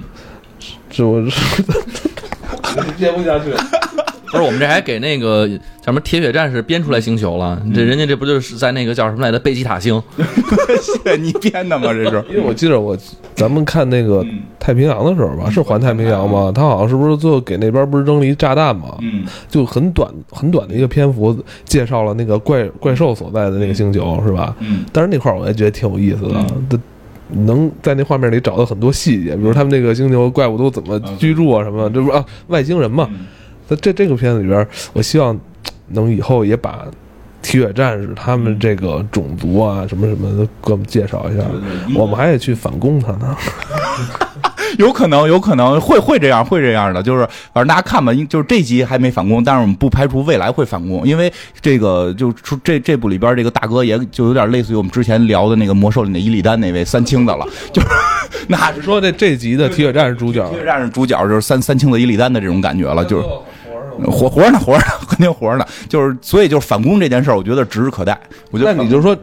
[0.88, 1.20] 这我
[2.96, 3.52] 接不下去。
[4.34, 7.62] 不是，我们这还给那个叫什么铁血战士编出来星球了。
[7.72, 10.02] 这人家这不就是在那个叫什么来着贝吉塔星？
[10.82, 11.92] 谢谢你编的吗？
[11.92, 12.24] 这是。
[12.28, 12.98] 因为我记得我
[13.36, 14.26] 咱们看那个
[14.58, 16.50] 太平洋的时候吧，是环太平洋吗？
[16.52, 18.96] 他好像是不是最后给那边不是扔了一炸弹吗？
[19.02, 24.56] 嗯，就很短很短的一个篇幅，介绍了那个怪怪兽所在的那个星球，是吧？
[24.58, 26.78] 嗯，但是那块儿我也觉得挺有意思的，它
[27.46, 33.08] 能在那画面里找到很多细节，比如他们那个星球怪物都怎么居住啊什么的，这不是啊外星人嘛？
[33.68, 35.38] 在这这个片子里边，我希望
[35.88, 36.86] 能以后也把
[37.42, 41.44] 铁血战士他们这个种族啊什么什么的给我们介绍一下，
[41.94, 43.36] 我们还得去反攻他呢。
[44.76, 57.88] 有可能，有可能会会这样，会这样的，就是反正大家看吧，就是这集还没反攻，但是我们不排除未来会反攻，因为这个就出这这部里边这个大哥也就有点类似于我们之前聊的那个魔兽里的伊利丹那位三清的了，就是
[58.48, 63.26] 那是是说这这集的铁血战士主角铁血战士主角就是三三清的伊利丹的这种感觉了，就是。
[64.10, 65.64] 活活着呢，活着呢， 肯定活着呢。
[65.88, 68.18] 就是，所以就是反攻这件事儿，我觉得指日可待。
[68.50, 69.16] 我觉得那你就说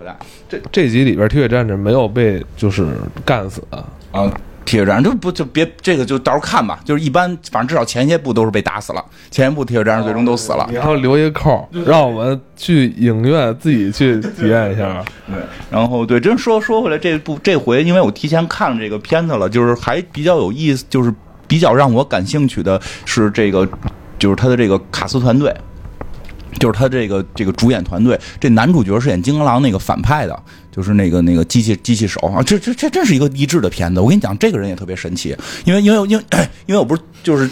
[0.47, 2.88] 这这集里边铁血战士没有被就是
[3.26, 3.84] 干死啊？
[4.11, 4.32] 啊，
[4.64, 6.80] 铁血战士就不就别这个就到时候看吧。
[6.86, 10.70] 就是一般，反正至少前些部都是被打死了，前一部铁血战士最终都死了。
[10.72, 15.03] 然后留一个扣，让我们去影院自己去体验一下。
[15.28, 15.36] 对，
[15.70, 21.14] 然后对，真说说回来，这部这回因为我提前看了这个片子了，就是还比较有意思，就是
[21.47, 23.68] 比较让我感兴趣的是这个，
[24.18, 25.53] 就是他的这个卡斯团队。
[26.60, 30.38] 就是他这个这个主演团队，这男主角是演金刚狼那个反派的，
[30.72, 33.99] 就是那个那个机器机器手啊，这这这真是一个励志的片子。
[33.99, 35.36] 我跟你讲，这个人也特别神奇，
[35.66, 36.24] 因为因为因为
[36.66, 37.49] 因为我不是就是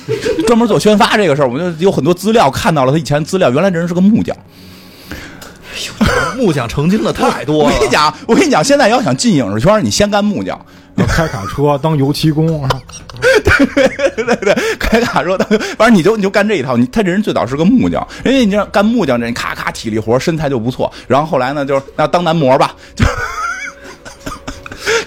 [0.47, 4.35] 专门做宣发这个事儿，我就有很多资料看到了他以前资料，原来这人是个木匠。
[6.35, 7.65] 木匠成精的太多了。
[7.65, 10.65] 我跟你讲，我跟你讲，现在要想进影视圈，你先干木匠，要
[11.05, 12.67] 开卡车当油漆工，
[13.43, 15.47] 对对对对，开卡车当，
[15.77, 16.77] 反正你就你就干这一套。
[16.77, 20.91] 你他这人最早是个木匠，人家你这干木匠，这人咔咔体力活，身材就不错。
[21.07, 23.05] 然后后来呢，就是那当男模吧，就。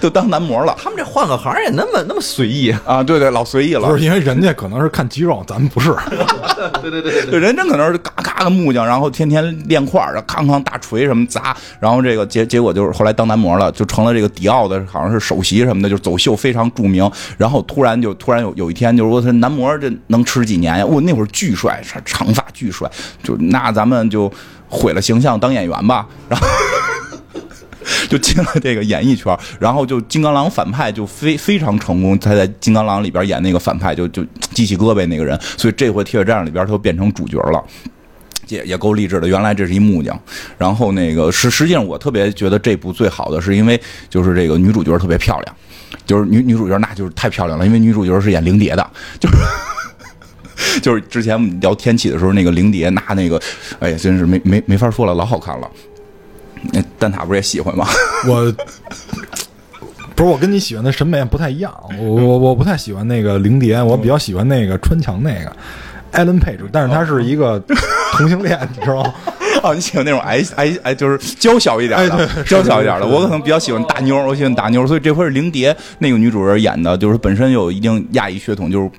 [0.01, 3.01] 就当男模了，他们这换个行也那么那么随意啊？
[3.01, 3.87] 对对，老随意了。
[3.87, 5.95] 不是因为人家可能是看肌肉，咱们不是。
[6.81, 17.09] 对对对对，人真可能是嘎嘎的木匠，然后天天练块儿，康康大锤什么砸，然后这个结结果就是后来当男模了，就成了这个迪奥的好像是首席什么的，就走秀非常著名。
[17.37, 20.85] 然后突然就突然有有一天，就是说他男模这能吃几年呀？
[20.85, 22.89] 我那会儿巨帅，长发巨帅，
[23.23, 24.31] 就那咱们就
[24.67, 26.07] 毁了形象，当演员吧。
[26.29, 26.47] 然后。
[28.09, 32.17] 就进了这个演艺圈，然后就金刚狼反派就非非常成功。
[32.19, 34.23] 他在金刚狼里边演那个反派，就就
[34.53, 37.63] 机器胳膊那个人，所以这回铁血战士里边他就变成主角了，
[38.47, 39.27] 也也够励志的。
[39.27, 40.19] 原来这是一木匠，
[40.57, 43.79] 然后那个实实际上我特别觉得这部最好的是因为
[44.09, 45.55] 就是这个女主角特别漂亮，
[46.05, 49.37] 就是女女主角那就是太漂亮了，因为女主角是演灵蝶的，就是
[50.81, 53.41] 就是之前我们聊天启的时候那个灵蝶那那个，
[53.79, 55.69] 哎呀真是没没没法说了，老好看了。
[56.71, 57.85] 那蛋挞不是也喜欢吗？
[58.27, 58.53] 我
[60.15, 65.51] 不是我跟你喜欢的审美不太一样，我我我不太喜欢那个灵蝶，我比较喜欢那个穿墙那个
[66.11, 67.59] 艾伦佩 e 但是他是一个
[68.13, 69.13] 同性恋，你知道吗？
[69.63, 73.07] 哦，你喜欢那种矮矮矮，就是娇小一点的，娇小一点的。
[73.07, 78.89] 我可能比较喜欢大妞，我喜欢大妞，所以这回是灵蝶那个女主人演的，就是本身有一定亚裔血统，就是。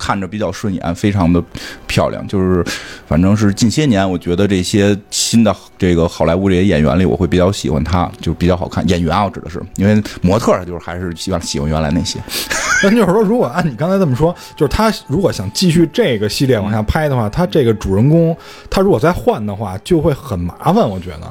[0.00, 1.42] 看着比较顺眼，非常的
[1.86, 2.64] 漂亮，就是
[3.06, 8.88] 反正是近些年，我觉得这些新的这个好莱坞这些演员里，我会比较喜欢他，就比较好看。
[8.88, 12.18] 演员啊，我指的是，因为模特就是还是喜欢喜欢原来那些。
[12.82, 18.34] 那就是说，如果按你刚才这么说，就是他如果想继续这个系列往下拍的话，他这个主人公
[18.70, 21.30] 他如果再换的话，就会很麻烦，我觉得。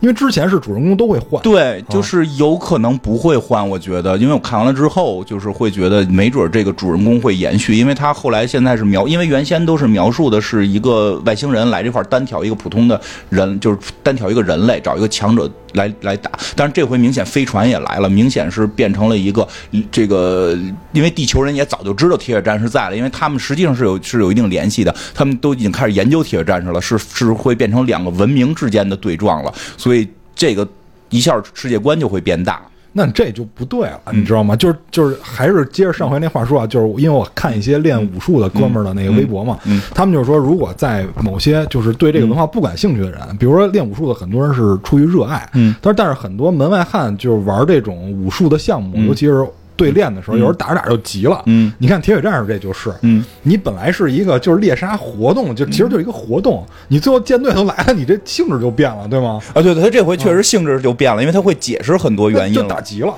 [0.00, 3.66] 因为之前是主人公都会换，对，就是有可能不会换。
[3.68, 16.30] 我觉得，因为我看完了之后，就是会觉得没准这个主人公会延续，因为他后来现在是描，因为原先都是描述的是一个外星人来这块单挑一个普通的人，就是单挑一个人类，找一个强者来来打。
[16.54, 19.46] 但是这回明显飞船也来了，明显是变成了一个
[19.90, 20.56] 这个，
[20.92, 29.52] 因为地球人也早就知道铁血战士在了，因为他们实际上是有是有一定联系的，他们都已经开始研究铁血战士了，是是会变成两个文明之间的对撞了。
[29.86, 30.66] 所以这个
[31.10, 32.60] 一下世界观就会变大，
[32.92, 34.56] 那这就不对了，你知道吗？
[34.56, 39.56] 就是就是还是接着上回那话说啊，就是因为我看一些练武术的哥们儿的那个微博嘛，
[39.94, 49.46] 他们就是说，如果在某些就是对这个文化不感兴趣的人，比如说练武术的很多人是出于热爱，嗯，但是但是很多门外汉就是玩这种武术的项目，尤其是。
[49.76, 51.42] 对练的时候，有时候打着打着就急了。
[51.46, 59.40] 嗯，你看铁血战士这就是，嗯，你本来是一个就是猎杀活动，就其实就是一个活动，你最后舰队都来了，你这性质就变了，对吗？
[59.54, 63.14] 啊，对对，他这回确实性质就变了，因为他会解释很多原因，就打急了。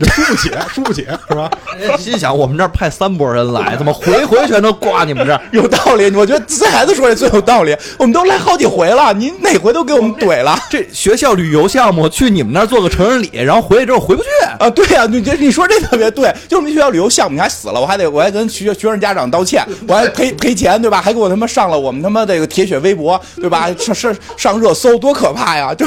[0.00, 1.50] 输不起， 输不起，是吧？
[1.98, 5.40] 心想我们这儿派三拨人来，怎么回回全都挂你们这儿？
[5.52, 7.76] 有道理，我觉得这孩子说的最有道理。
[7.98, 10.58] 我们都来好几回了，您哪回都给我们怼了。
[10.68, 14.28] 这学校旅游项目去你们那儿做个成人礼，然后回去之后回不去
[14.58, 14.68] 啊？
[14.70, 21.00] 对呀，你这你说这特别对，就是我们学校旅游项目你还死了，我还得我还跟学学生家长道歉，我还赔赔钱，对吧？
[21.00, 23.68] 还给我他妈上了我们他妈这个铁血微博，对吧？
[23.78, 25.74] 上上上热搜，多可怕呀！
[25.74, 25.86] 就。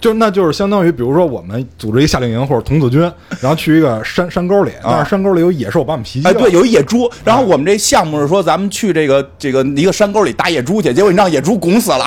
[0.00, 3.00] 就那就是相当于，比如说我们组织一个夏令营或者童子军，
[3.40, 6.28] 然后去一个山山沟里，但是山沟里有野兽把我们袭击。
[6.28, 7.10] 哎，对，有一野猪。
[7.24, 12.04] 然后我们这项目是说，咱们去这个这个一个山沟里打野猪去，结果你让野猪拱死了。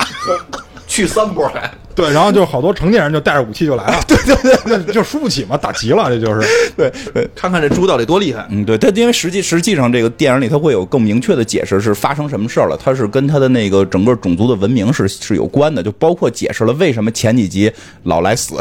[0.90, 1.70] 去三波来。
[1.94, 4.34] 对，然后就好多成年人就带着武器就来了， 对对
[4.64, 6.48] 对对，就输不起嘛，打急了，这就是。
[6.76, 8.46] 对对，看看这猪到底多厉害。
[8.48, 17.70] 嗯，对，他因为实际实际上这个电影里它会有更明确的解释是发生什么事儿了，它是跟它的那个整个种族的文明是是有关的，就包括解释了为什么前几集
[18.04, 18.54] 老来死。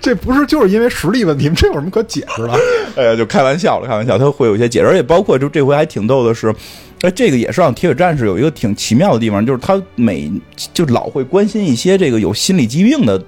[0.00, 1.54] 这不是就是因为实力问题吗？
[1.56, 2.52] 这有什么可解释的？
[2.96, 6.54] 哎呀，就开玩笑了，开玩笑，他会有一些解释，而且包括就这回还挺逗的是。
[7.02, 10.28] 哎，这个也是让铁血战士有一个挺奇妙的地方，就是他每
[10.74, 13.22] 就老会关心一些这个有心理疾病的。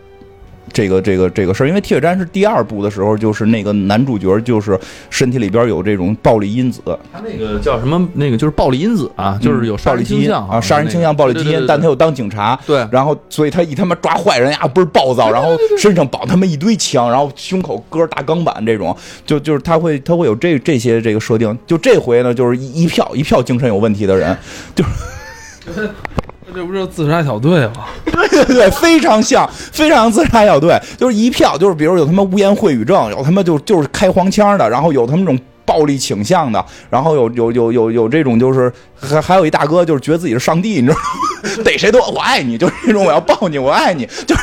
[0.73, 4.79] 这个这个这个事儿，因为《铁血战士》第二部的时候，就是那个男主角就是
[5.11, 6.81] 身体里边有这种暴力因子。
[7.13, 8.09] 他那个叫什么？
[8.15, 11.67] 那个就是暴力因子啊，就是有暴力倾向啊，杀人倾向、暴力基因。
[11.67, 18.97] 但他又当警察，对，然后所以他一他妈抓坏人呀，倍儿暴躁，然后身上绑他妈一堆枪，然后胸口搁着大钢板，这种
[19.27, 21.57] 就就是他会他会有这这些这个设定。
[21.67, 24.37] 就这回呢，就是一一票一票精神有问题的人，
[24.75, 25.91] 就是。
[26.55, 27.87] 这不就是自杀小队吗？
[28.05, 41.01] 对对对，非常像，非常像自杀小队，就是一票，就是比如有他妈污言秽语症，有他妈就就是开黄腔的，然后有他们这种暴力倾向的，然后有有有有有这种就是还还有一大哥就是觉得自己是上帝，你知道吗？
[41.65, 44.43] 逮谁都我爱你，就是这种我要抱你，我爱你，就是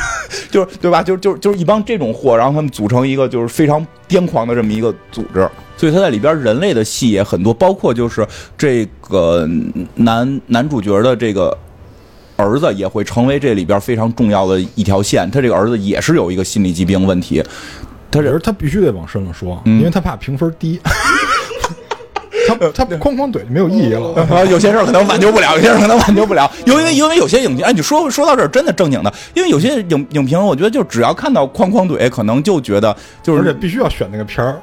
[0.50, 1.02] 就是对吧？
[1.02, 5.48] 就是就是就是一帮这种货，然后他们组成一个就是非常癫狂的这么一个组织。
[5.76, 9.48] 所以他在里边人类的戏也很多，包括就是这个
[9.94, 11.56] 男男主角的这个
[12.38, 15.30] 儿子也会成为这里边非常重要的一条线。
[15.30, 17.44] 他这个儿子也是有一个心理疾病问题，
[18.10, 20.80] 他这他必须得往深了说，嗯因为他怕评分低。
[22.48, 24.14] 他他哐哐怼就没有意义了。
[24.30, 34.58] 啊，有些事儿可能挽救不了， 有些事儿可能挽救不了，因为因为有些影评，哎，你说说到这儿真的正经的，因为有些影影评，我觉得就只要看到哐哐怼，可能就觉得就是而且必须要选那个片儿，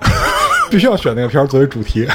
[0.72, 2.08] 必须要选那个片儿作为主题。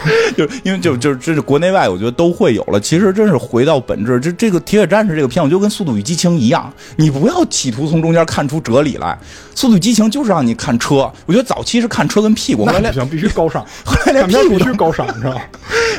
[0.36, 2.80] 就因为就就这是国内外，我觉得都会有了。
[2.80, 9.18] 其实真是回到本质，这这个《铁血战士》这个片，我就跟《速度与激情》一样，你不要企图从中间看出哲理来。
[9.58, 15.40] 《速度与激情》就是让你看车，我觉得早期是看车跟屁股，后来连那不行，必须高尚， 后来连屁股都须高尚，你知道吗？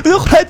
[0.04, 0.44] 我觉得后来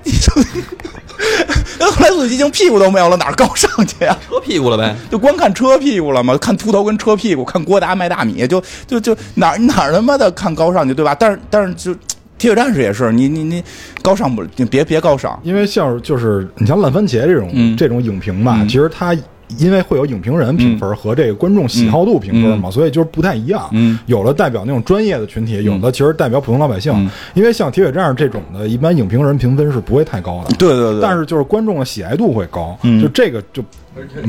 [1.81, 4.95] 后来《速度与激情》屁股都没有了，哪儿高尚去呀、车屁股了呗。
[5.11, 6.37] 就光看车屁股了嘛？
[6.37, 11.15] 看秃头跟车屁股，看郭达卖大米，就就就哪儿哪儿他妈的看高尚去，对吧？
[11.15, 11.93] 但是但是就
[12.39, 13.63] 铁血战士也是，你你你
[14.01, 17.77] 高尚不，你别别高尚，因为像就是你像烂番茄这种、嗯。
[17.77, 18.69] 这种影评吧，嗯。
[18.69, 19.15] 其实它
[19.57, 23.69] 因为会有影评人评分和这个观众喜好度评分嘛，所以就是不太一样。
[23.73, 23.99] 嗯。
[24.07, 26.93] 有的代表那种专业的群体，有的其实代表普通老百姓。
[26.95, 27.11] 嗯。
[27.35, 30.55] 因为像铁血战士这种的，一般影评人评分是不会太高的。
[30.57, 33.01] 对对对，但是就是观众的喜爱度会高，嗯。
[33.01, 33.63] 就这个就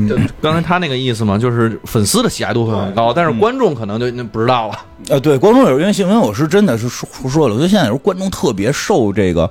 [0.08, 4.74] 就刚才他那个意思嘛，就是粉丝的喜爱度会很高，但是观众可能就那不知道了。
[5.08, 9.48] 呃，对，观众有因为新闻，我是真的是说说了，我觉得现在有时候观众特别受这个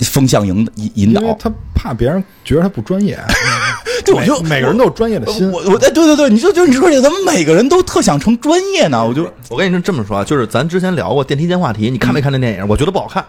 [0.00, 3.18] 风向引引引导，他怕别人觉得他不专业，
[4.04, 5.50] 对，我就每个人都有专业的心。
[5.50, 9.04] 我我哎，对对对，你就就你说这怎么每个人都特想成专业呢？
[9.04, 12.66] 我就我跟你说这么说啊，就是咱之前聊过电梯间话题，你看没看那电影？
[12.68, 13.24] 我觉得不好看。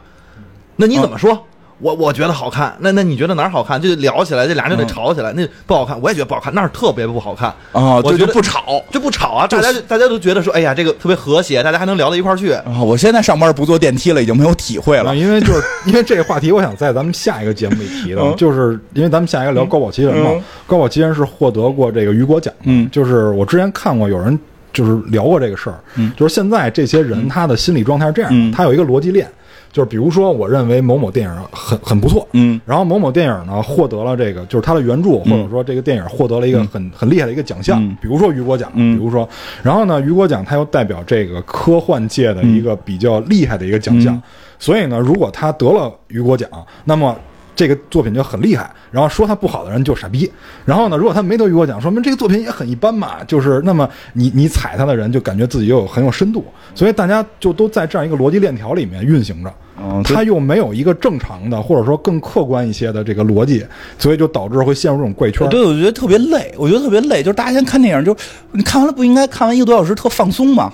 [0.75, 1.45] 那你怎么说？
[1.79, 2.75] 我我觉得好看。
[2.79, 3.81] 那那你觉得哪儿好看？
[3.81, 5.33] 就聊起来，这俩人就得吵起来。
[5.33, 8.81] 那不好看，我也觉得不好看，那儿特别不好看啊，对我觉得就不吵。
[8.91, 9.47] 就不吵啊！
[9.47, 12.51] 大家大家都觉得说，哎呀，这个特别和谐，大家还能聊到一块儿去。
[12.51, 15.15] 啊，我现在上班不坐电梯了，已经没有体会了啊，。
[15.15, 22.53] 因为就是因为这个话题，我想在咱们下一个节目里提的，嗯就是因为咱们下一个聊高保奇人嘛嗯，高保奇人是获得过这个雨果奖
[22.91, 24.37] 就是我之前看过有人
[24.71, 29.29] 就是聊过这个事儿，嗯就是现在这些人他的心理状态是这样的，嗯他有一个逻辑链，
[29.75, 32.61] 就是比如说我认为某某电影很很不错，嗯。
[32.65, 37.97] 然后某某电影呢获得了这个，就是它的原著，或者说这个电影获得了一个很很厉害的一个奖项，嗯。
[38.01, 38.97] 比如说雨果奖，嗯。
[38.97, 39.27] 比如说，
[39.61, 44.23] 然后呢，雨果奖它又代表这个科幻界的一个比较厉害的一个奖项，嗯。
[44.57, 46.49] 所以呢，如果他得了雨果奖，
[46.85, 47.13] 那么。
[47.55, 50.29] 这个作品就很厉害，然后说他不好的人就傻逼。
[50.65, 53.23] 然后呢，如果他没得雨果奖，说明这个作品也很一般嘛。
[53.23, 59.53] 就是那么你你踩他的人就感觉自己又有很有深度，所以大家就都在这样一个逻辑链条里面运行着。
[59.77, 63.65] 嗯，他又没有一个正常的，或者说更客观一些的这个逻辑，
[63.97, 65.47] 所以就导致会陷入这种怪圈。
[65.49, 67.21] 对，我觉得特别累，我觉得特别累。
[67.21, 68.15] 就是大家先看电影，就
[68.51, 70.71] 你看完了不应该看完一个多小时特放松嘛？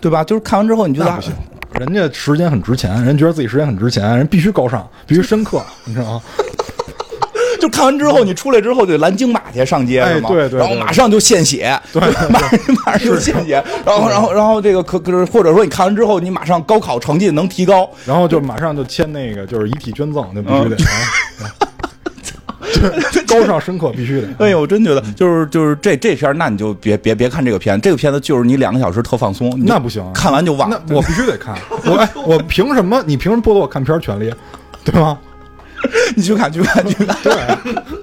[0.00, 0.24] 对吧？
[0.24, 1.20] 就是看完之后你觉得
[1.80, 6.22] 人家时间很值钱，人觉得自己时间很值钱，人必须高尚，必须深刻，你知道吗？
[7.58, 10.28] 就看完之后，你出来之后就蓝鲸马去上街哎是吗？
[10.28, 20.76] 对对对然后马上就献血，对马上马上就献血，然后然后然后这个可可是或者说你看完之后，你马上高考成绩能提高，然后就马上就签那个就是遗体捐赠，那必须得。
[22.70, 24.28] 啊 对高尚深刻必须得。
[24.44, 30.68] 哎呦，我真觉得就是就是这这片儿那你就别别别看这个片，这个片子就是你两个小时特放松，那不行看完就忘。
[30.70, 31.56] 那我必须得看。
[31.84, 33.02] 我哎，我凭什么？
[33.06, 34.32] 你凭什么剥夺我看片儿权利？
[34.84, 35.18] 对吗？
[36.14, 37.16] 你去看去看去看。
[37.22, 37.32] 对，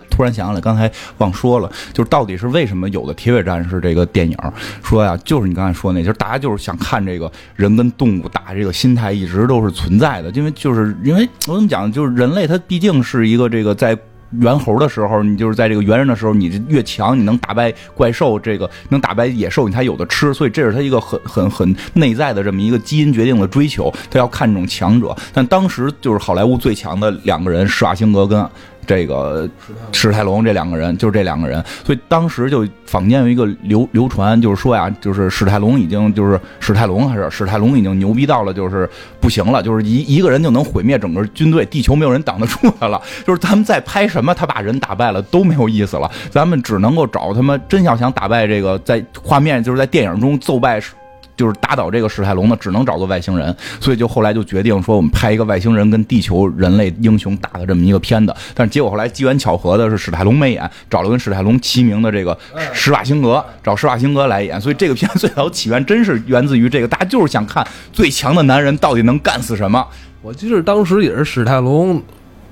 [0.10, 4.36] 突然想起来，刚才忘说了，就是到底是为什么有的《铁血战士》这个电影
[4.84, 13.98] 说呀，就是你刚才说那，就是大家就是想看这个人跟动物打这个心态一直都是存在的，因为就是因为我怎么讲，就是人类它毕竟是一个这个在。
[14.40, 20.34] 猿猴的时候，你就是在这个猿人的时候，你越强，你能打败怪兽，这个能打败野兽，你才有的吃。
[20.34, 25.16] 所以这是他一个很很很内在的这么一个基因决定的追求，他要看重强者。
[25.34, 28.48] 但当时就是好莱坞最强的两个人，施瓦辛格跟
[28.88, 29.48] 这个
[29.92, 43.00] 史泰龙这两个人，就是这两个人，所以当时就坊间有一个流流传，就是说呀，就是史泰龙已经就是史泰龙还是史泰龙已经牛逼到了，就是不行了，就是一一个人就能毁灭整个军队，地球没有人挡得住他了。
[43.26, 50.82] 就是他们在拍什么，他把人打败了都没有意思了，咱们只能够找他们真要想打败这个在画面就是在电影中奏败。
[51.38, 58.36] 就是打倒这个史泰龙呢，只能找个外星人，所以就后来就决定说，我们拍一个外星人跟地球人类英雄打的这么一个片子。
[58.56, 62.38] 但是结果后来机缘巧合的是，史泰龙没演，找了跟史泰龙齐名的这个
[62.74, 64.60] 施瓦辛格，找施瓦辛格来演。
[64.60, 69.86] 所以这个片最早起源真是源自于这个，大家就是想看最强的男人到底能干死什么。
[70.24, 72.02] 我记得当时也是史泰龙。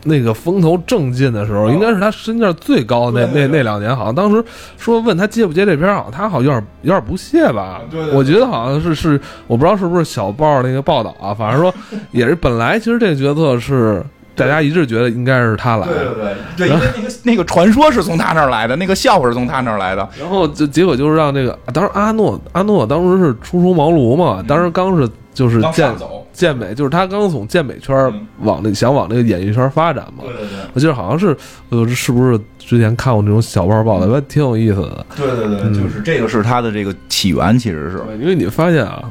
[0.05, 4.05] 那个风头正劲的时候，应该是他身价最高那那那两年，好。
[4.05, 4.43] 像当时
[4.77, 7.81] 说问他接不接这片儿，好像他好像有点有点不屑吧。
[8.13, 11.73] 我觉得好像是是，我不知道是不是小报那个报道啊，反正说
[12.11, 14.03] 也是本来其实这个角色是
[14.35, 16.13] 大家一致觉得应该是他来，对对
[16.57, 20.07] 对，对，因为那个 那个传说是从他那儿来的，那个笑话是从他那儿来的。
[20.19, 25.91] 然后就结果就是让这个当时阿诺阿诺当时是初出茅庐嘛，当时刚是就是健。
[26.35, 27.95] 健美就是他刚从健美圈
[28.41, 30.25] 往那想往那个演艺圈发展嘛。
[30.25, 31.33] 对对对，我记得好像是
[31.69, 35.05] 呃，是不是之前看过那种小报报道，挺有意思的。
[35.15, 38.03] 对对对，就是这个是他的这个起源，其实是。
[38.19, 39.01] 因为你发现啊，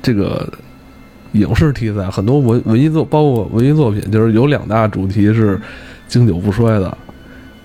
[0.00, 0.48] 这个
[1.32, 5.60] 影视题材很多文文艺作，包括文艺作品，就是有两大主题是
[6.08, 6.96] 经久不衰的，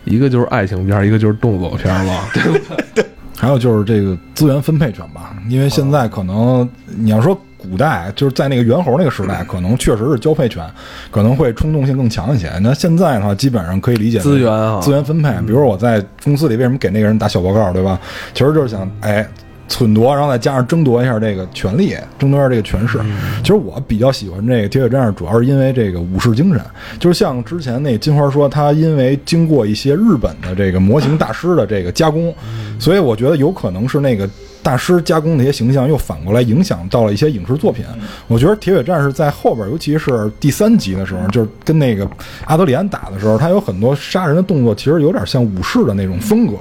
[0.06, 2.20] 一个就是爱情片，一个就是动作片嘛。
[2.94, 3.06] 对。
[3.38, 7.38] 还有就是这个资源分配权吧，因为现在可能你要说。
[7.62, 10.68] 古代就是在那个猿猴那个时代，可能确实是交配权，
[11.12, 12.52] 可能会冲动性更强一些。
[12.64, 15.32] 那现在的话，基本上可以理解资源啊，资源分配。
[15.46, 18.00] 比如我在公司里为什么给那个人打小报告，对吧？
[18.34, 19.24] 其实就是想哎，
[19.72, 23.00] 忖夺，然后再加上争夺一下这个权力，争夺一下这个权势。
[23.42, 26.62] 其实我比较喜欢这个铁血战士，主要是因为这个武士精神。
[27.00, 32.34] 就是像之前那金花说，他因为经过一些日本的这个模型大师的这个加工，
[32.78, 34.30] 所以我觉得有可能是那个。
[34.64, 37.84] 大师加工那些形象，又反过来影响到了一些影视作品。
[38.28, 42.08] 我觉得《铁血战士》在后边，尤其是第三集的时候，就是跟那个
[42.46, 46.58] 阿德里安打的时候，他有很多杀人的动作，其实有点像武士的那种风格。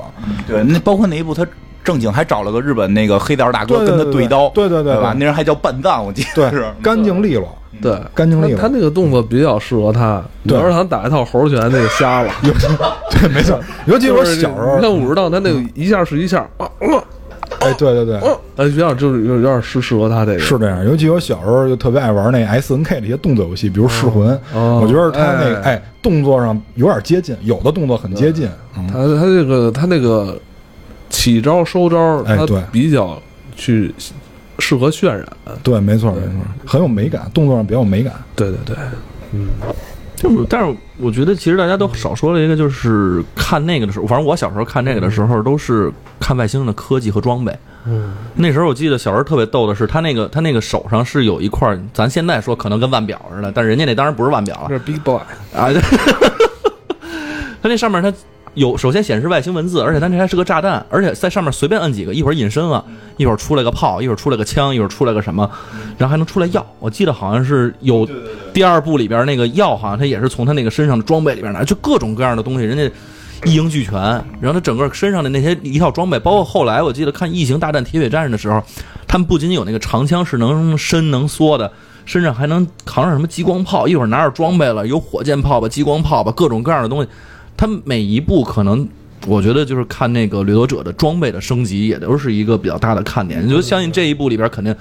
[0.49, 1.47] 对，那包括那一部，他
[1.83, 5.15] 正经还找了个日本那个黑道大哥跟他对刀，对对对，吧？
[5.19, 7.49] 那人还叫半藏，我记得是干净利落，
[7.81, 8.61] 对，干净利落。
[8.61, 12.31] 他那个动作比较适合他，要是他打一套猴拳，那个瞎了。
[13.11, 13.59] 对，没错。
[13.87, 16.69] 尤其我小时候，你看武士道，他那个一下是一下啊。
[17.59, 20.85] 哎，对对对，哎，有点就是有有点适适合他这个，是这样。
[20.85, 28.49] 尤其我小时候就特别爱玩那 S N K 的一些动作游戏，比如《噬魂》，我觉得他那个哎动作上有点接近，有的动作很接近。
[28.75, 30.39] 他他这个他那个
[31.11, 33.21] 起招收招，他比较
[33.55, 33.95] 去
[34.59, 35.27] 适合渲染。
[35.63, 36.33] 对，没错没错，
[36.65, 38.15] 很有美感，动作上比较有美感。
[38.35, 38.77] 对对对，
[39.33, 39.49] 嗯。
[40.17, 47.57] 就是，但是我觉得其实大家都少说了一个，就是看那个的时候，反正我小时候看那个的时候，都是看外星的科技和装备。
[47.87, 55.19] 嗯，那时候我记得小时候特别逗的是，他那个他那个手上是有一块，咱现在说可能跟腕表似的，但是人家那当然不是腕表了，是 Big Boy
[55.55, 55.71] 啊，
[57.63, 58.13] 他那上面他。
[58.55, 62.85] 有，首先显示外星文字，而且它这还是个炸弹，而且在上面随便摁几个，一会儿隐身了，
[63.17, 65.49] 一会儿出来个炮，一会儿出来个枪，一会儿出来个什么，
[65.97, 66.67] 然后还能出来药。
[66.81, 68.09] 我记得好像是有
[68.53, 72.93] 第二部里边那个药，好像他也是从他那个身上的装备里边拿，就各种各样的东西，人家
[73.45, 73.95] 一应俱全。
[74.41, 78.61] 然后他整个身上的那些一套装备，包括后来我记得看《异形大战铁血战士》的时候，
[79.07, 81.71] 他们不仅仅有那个长枪是能伸能缩的，
[82.05, 87.09] 身上还能扛上什么激光炮，一会儿拿着装备了，有火箭炮吧、激光炮吧，各种各样的东西。
[87.61, 88.89] 他每一步可能，
[89.27, 93.47] 我觉得就是看那个掠夺者的装备的升级，也都是一个比较大的看点。
[93.47, 94.75] 你就相信这一部里边肯定。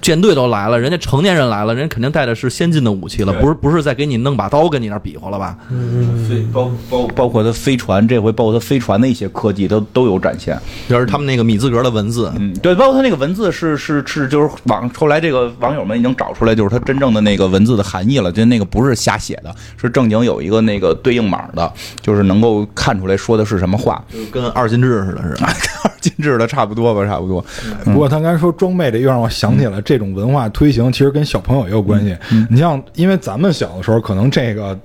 [0.00, 5.56] 舰队都来了，人家成年人来了，人家肯定带的是先进的武器了，不是不是在给你弄把刀跟你那比划了吧？
[5.70, 10.58] 嗯，飞包包包括他飞船，这回包括他飞船的一些科技都都有展现。
[10.88, 25.52] 就是他们那个米字格的文字，嗯，对，包括他那个文字是是是，就是网后来这个网友们已经找出来，就是他真正的那个文字的含义了，就那个不是瞎写的，是正经有一个那个对应码的，就是能够看出来说的是什么话，就跟二进制似的，是吧？
[25.84, 27.44] 二进制的差不多吧，差不多。
[27.84, 29.92] 不过他刚才说装备这，又让我想起了这。
[29.92, 32.16] 这种文化推行其实跟小朋友也有关系。
[32.48, 34.76] 你像，因为咱们小的时候，可能这个，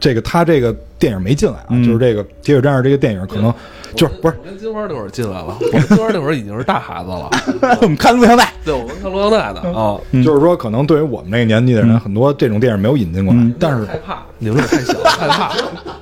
[0.00, 3.54] 这个他这个电影没进来啊，就是这个《铁血战士》这个电影，可能
[3.94, 4.36] 就是不是。
[4.42, 7.30] 我跟金花那会儿进来了，我跟金花那会儿已经是大孩子了。
[7.80, 9.96] 我们看录像带，对，我们看录像带的啊。
[10.24, 15.52] 就是说，可能对于我们那个年纪的人，很多这种电影没有引进过来，但是害怕，你们太小，害怕，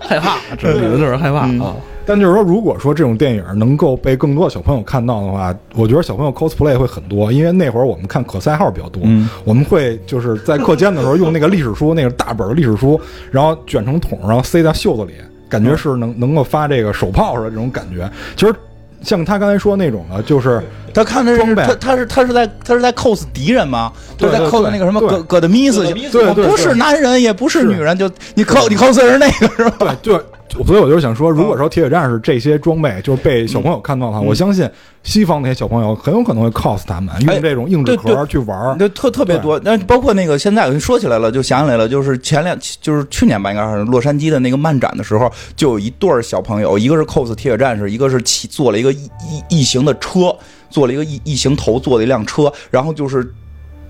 [0.00, 1.76] 害怕，这你们就是害怕啊。
[2.06, 7.32] 但就是说，如果说这种电影能够被更多的小朋友看到的话，我觉得小朋友 cosplay 会很多。
[7.32, 9.02] 因为那会儿我们看可赛号比较多，
[9.44, 13.00] 我们会就是在课间的时候用那个历史书，那个大本的历史书，
[13.30, 15.14] 然后卷成筒，然后塞到袖子里，
[15.48, 18.10] 感觉是能能够发这个手炮似的这种感觉。
[18.36, 18.54] 其实
[19.02, 23.90] 像他刚才说那种的，就是他看的是他他是他是在他是在 cos 敌人吗？
[24.18, 29.96] 对，在 cos 那个什么戈戈德米斯，对，不是男人也不是女人，就你 cos 你 cos 是那个是吧？
[30.02, 30.18] 对。
[30.66, 34.68] 所以我就是想说，如果说铁血战士这些装备就是被小朋友看到的话，我相信
[35.02, 38.76] 西方那些小朋友很有可能会 cos 他们，用这种硬纸壳去玩儿。
[38.78, 49.10] 那特特别多，那包括那个现在说起来了，就想起来了，就是前两就是去年吧，应该是洛杉矶的那个漫展的时候，就有一对儿小朋友，一个是 cos 铁血战士，一个是骑坐了一个异
[49.50, 50.34] 异异形的车，
[50.70, 53.34] 坐了一个异异形头，坐了一辆车，然后就是。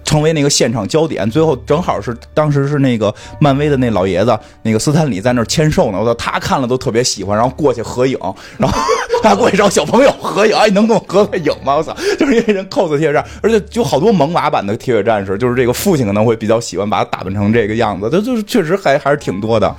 [0.04, 5.98] 成为那个现场焦点，最后正好是当时是那个漫威的那老爷子，那个斯坦李在那儿签售呢。
[5.98, 8.18] 我操，他看了都特别喜欢，然后过去合影，
[8.58, 8.78] 然后
[9.22, 11.76] 他过去找小朋友合影，哎，能跟我合个影吗？
[11.76, 19.74] 我操，就是因为人 cos 铁血战，而且有好多萌娃版的铁血战士，就是这个父亲可能会比较喜欢把他打扮成这个样子，他就是确实还还是挺多的。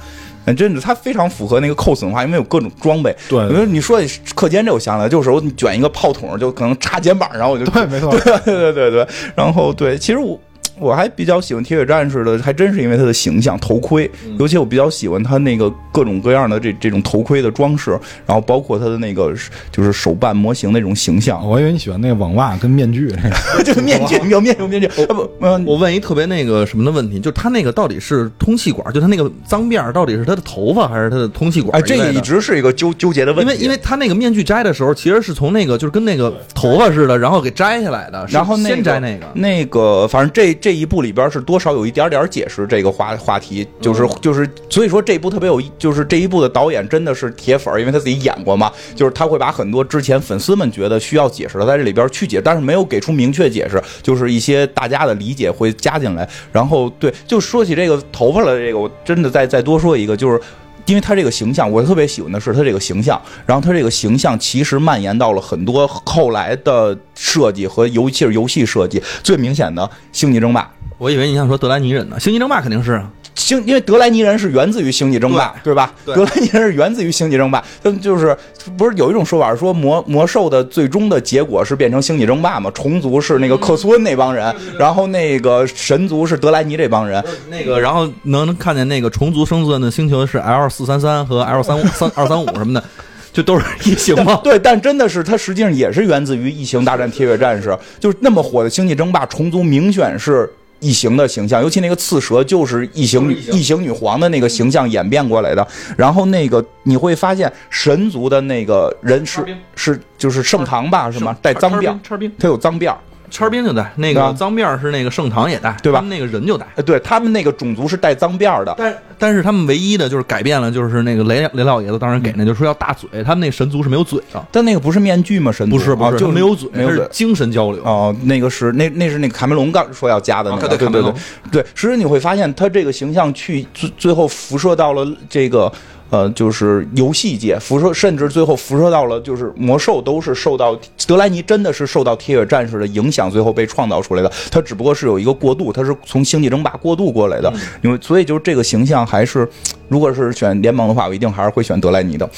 [0.54, 3.16] 真的，它非常符合那个 cos 文化，因为有各种装备。
[3.30, 4.02] 对，因为你说
[4.36, 8.12] 课间这，我想起来，就是我卷一个炮筒，就可能插肩膀上，我就对，没错，
[8.44, 9.08] 对对对对。
[9.36, 10.38] 然后对，其实我。
[10.78, 17.92] 我还比较喜欢铁血战士的，还真是因为他的形象头盔，尤其我比较喜欢他那个各种各样的这这种头盔的装饰，
[18.26, 19.34] 然后包括他的那个
[19.72, 21.48] 就是手办模型那种形象。
[21.48, 23.16] 我以为你喜欢那个网袜跟面具，
[23.64, 24.90] 这 个面具 有面有面具。
[25.06, 25.30] 不，
[25.66, 31.80] 我问一特别那个什么的问题，就他那个到底是通气管，就他那个脏辫到底是他的头发还是他的通气管？
[31.80, 33.54] 哎，这个一直是一个纠纠结的问题。
[33.54, 41.46] 因为因为他那个面具摘的时候，其实是从那个就是跟那个头发似的，然后给摘下来的，然后先摘那个那个，反正这这一部里边是。
[41.46, 56.28] 多少有一点点解释这个话话题，就是就是，所以说这部特别有，就是这一部的导演真的是铁粉，因为他自己演过嘛，就是他会把很多之前粉丝们觉得需要解释的在这里边去解，但是没有给出明确解释，就是一些大家的理解会加进来。
[56.52, 60.42] 然后对，就说起这个头发了，这个我真的再再多说一个，就是。
[60.88, 63.20] 因为他这个形象，我特别喜欢的是他这个形象。
[63.44, 69.02] 然后他这个形象其实蔓延到了很多后来的设计和尤其是游戏设计。
[69.24, 69.82] 最明显的
[70.12, 70.62] 《星际争霸》，
[71.00, 73.04] 我以为你想说德莱尼人呢，《星际争霸》肯定是。
[73.46, 75.94] 星，因为德莱尼人是源自于星际争霸，对吧？
[76.04, 78.36] 德莱尼人是源自于星际争霸，就就是
[78.76, 82.72] 不是有一种说法说魔魔兽的最终的结果是变成星际争霸嘛？
[82.72, 87.24] 虫族是那个克苏恩那帮人，然后那个神族是德莱尼这帮人。
[87.48, 92.84] 那个，然后能看见那个虫族生存的星球是 L 四三三和 L 三五三二三五什么的，
[93.32, 94.42] 就都是异形吗？
[94.44, 100.52] 对，但真的是它实际上也是源自于异形大战铁血战士，就是那么火的星际争霸，虫族明显是。
[100.80, 105.68] 异形的形象，尤其那个刺蛇就是异形女、异形女皇的那个形象演变过来的。
[105.98, 109.46] 然后那个你会发现，神族的那个人是
[109.76, 111.36] 是就是盛唐吧，是吗？
[111.42, 111.98] 带脏辫，
[112.38, 112.94] 他有脏辫。
[113.30, 116.00] 圈兵就带那个脏辫是那个盛唐也带，对吧？
[116.08, 118.74] 那个人就带，对他们那个种族是带脏辫的。
[118.78, 123.24] 但但是他们唯一的就是改变了，就是那个雷雷老爷子当时给那，就说要大嘴。
[123.24, 125.52] 他们那神族是没有嘴的，但那个不是面具吗？
[125.52, 128.16] 神族不是不是就没有嘴，没有嘴，精神交流哦。
[128.24, 131.14] 那个是那那是那个卡梅隆刚说要加的那个，对对对
[131.52, 131.66] 对。
[131.74, 135.72] 实际你会发现，他这个形象去最最后辐射到了这个。
[136.16, 140.74] 呃，就是游戏界辐射，甚至最后辐射到了，就是魔兽都是受到
[141.06, 144.32] 德莱尼真的是受到铁血战士的影响，最后被创造出来的。
[144.50, 147.52] 他只不过是有一个过渡，他是从星际争霸过渡过来的。
[147.82, 149.46] 因为所以就是这个形象还是，
[149.90, 152.30] 如果是选联盟的话，我一定还是会选德莱尼的。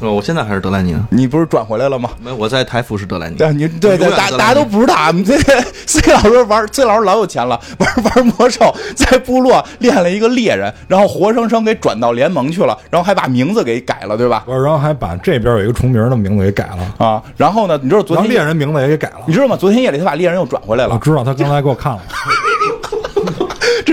[0.00, 1.06] 呃，我现在还是德莱尼呢。
[1.10, 2.10] 你不是转回来了吗？
[2.22, 3.36] 没，我在台服是德莱尼。
[3.36, 5.10] 对，你对对，大大家都不知道啊。
[5.24, 5.36] 这
[5.86, 14.44] C 老师玩，C 老师老有钱了，玩玩魔兽，在部落练了一个猎人，然后活生生给转到联盟去了，然后还把名字给改了，对吧？
[14.46, 17.22] 然后还把这边有一个重名的名字给改了啊。
[17.36, 19.56] 然后呢，你知道昨天猎人名字也给改了，你知道吗？
[19.56, 20.94] 昨天夜里他把猎人又转回来了。
[20.94, 22.02] 我知道，他刚才给我看了。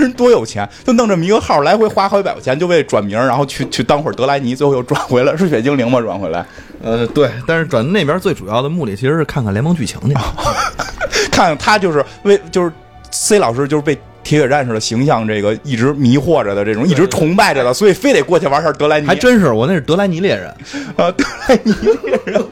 [0.04, 6.01] 这人多有钱，就弄这么一个号，来回花好几百块钱，就为转名，然后去去当会儿德莱尼，最后又转回来，是雪精灵吗？
[6.01, 6.45] 转回来？
[6.84, 10.14] 呃，对，但是转那边最主要的目的其实是看看联盟剧情去，
[11.32, 12.72] 看 看他就是为就是
[13.12, 19.08] C 老师就是被铁血战士的形象这个一直迷惑着的这种，一直崇拜着的，所以非得过去玩下德莱尼。
[19.08, 20.47] 还真是，我那是德莱尼猎人
[20.97, 21.74] 啊，德莱尼
[22.04, 22.43] 猎人。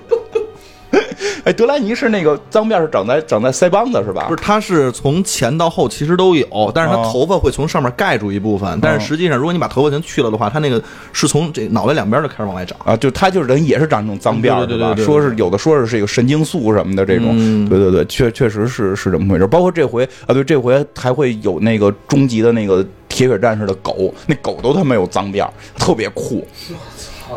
[1.43, 4.25] 哎，德莱尼是那个脏辫是长在长在腮帮子是吧？
[4.27, 8.79] 不是，他是从前到后其实都有，但是他头发会从上面盖住一部分。
[8.81, 10.81] 但是实际上，如果你把头发全去了的话，他那个
[11.13, 12.95] 是从这脑袋两边就开始往外长啊。
[12.97, 14.95] 就他就是人也是长那种脏辫对吧？
[14.97, 19.47] 说是有的说是这个神经素什么的这种，对对对，确确实是是这么回事。
[19.47, 26.45] 包括这回啊，对，这回还会有那个终极的那个铁血战士的狗，那狗都他妈有脏辫特别酷。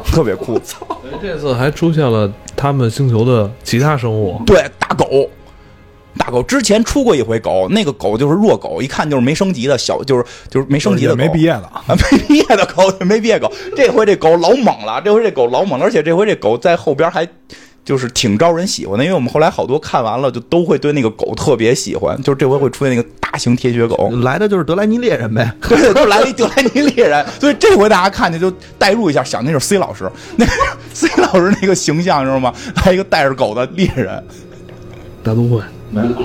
[0.05, 0.87] 特别酷， 操！
[1.21, 5.29] 这次还出现了他们星球的其他生物，对，大狗，
[6.19, 13.51] 大狗之前出过一回狗，那个狗就是弱狗，一看就是没升级的小，就是就是没升级的，没毕业的，没毕业的狗，没毕业狗。
[13.77, 17.27] 这回这狗老猛了，这回这狗老猛了，而且这回这狗在后边还
[17.85, 25.55] 就是挺招人喜欢的，因为我们后来好多看完了就都会对那个狗特别喜欢，就是这回会出现那个大型铁血狗，来的就是德莱尼猎人呗。
[25.69, 30.47] 对，就来了一德莱尼猎人，所以这回大家看见就代入一下，想那是 C 老师，那
[30.93, 32.55] C 老师那个形象知道吗？
[32.87, 34.25] 来一个带着狗的猎人，
[35.23, 35.61] 大都会
[35.91, 36.17] 没了。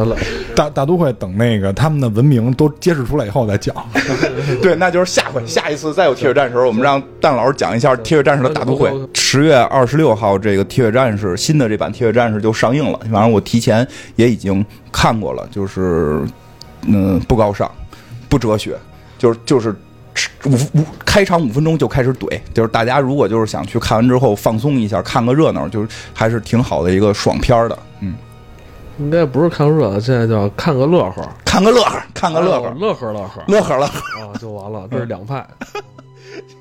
[0.00, 0.16] 得了，
[0.56, 3.74] 大大都会等那个他们的文明都揭示出来以后再讲。
[4.62, 8.90] 对，那就是下回下一次再有铁血战士时候，我们让蛋老师讲一下铁血战士的大都会。
[9.14, 13.86] 十月二十六号，这个铁血战士新的这版铁血战士就上映了，反正我提前
[14.16, 16.20] 也已经看过了，就是
[16.86, 17.70] 嗯不高尚，
[18.28, 18.76] 不哲学，
[19.18, 19.74] 就是就是
[20.46, 27.89] 五五开场五分钟就开始怼，就是大家如果就是想去看完之后放松一下，看个热闹，就是还是挺好的一个爽片的，嗯。
[29.00, 34.86] 应该不是看热闹，现在叫看个乐呵，看个乐呵，看个乐呵，乐呵乐呵，乐呵乐呵啊，就完了。
[34.90, 35.44] 这是两派。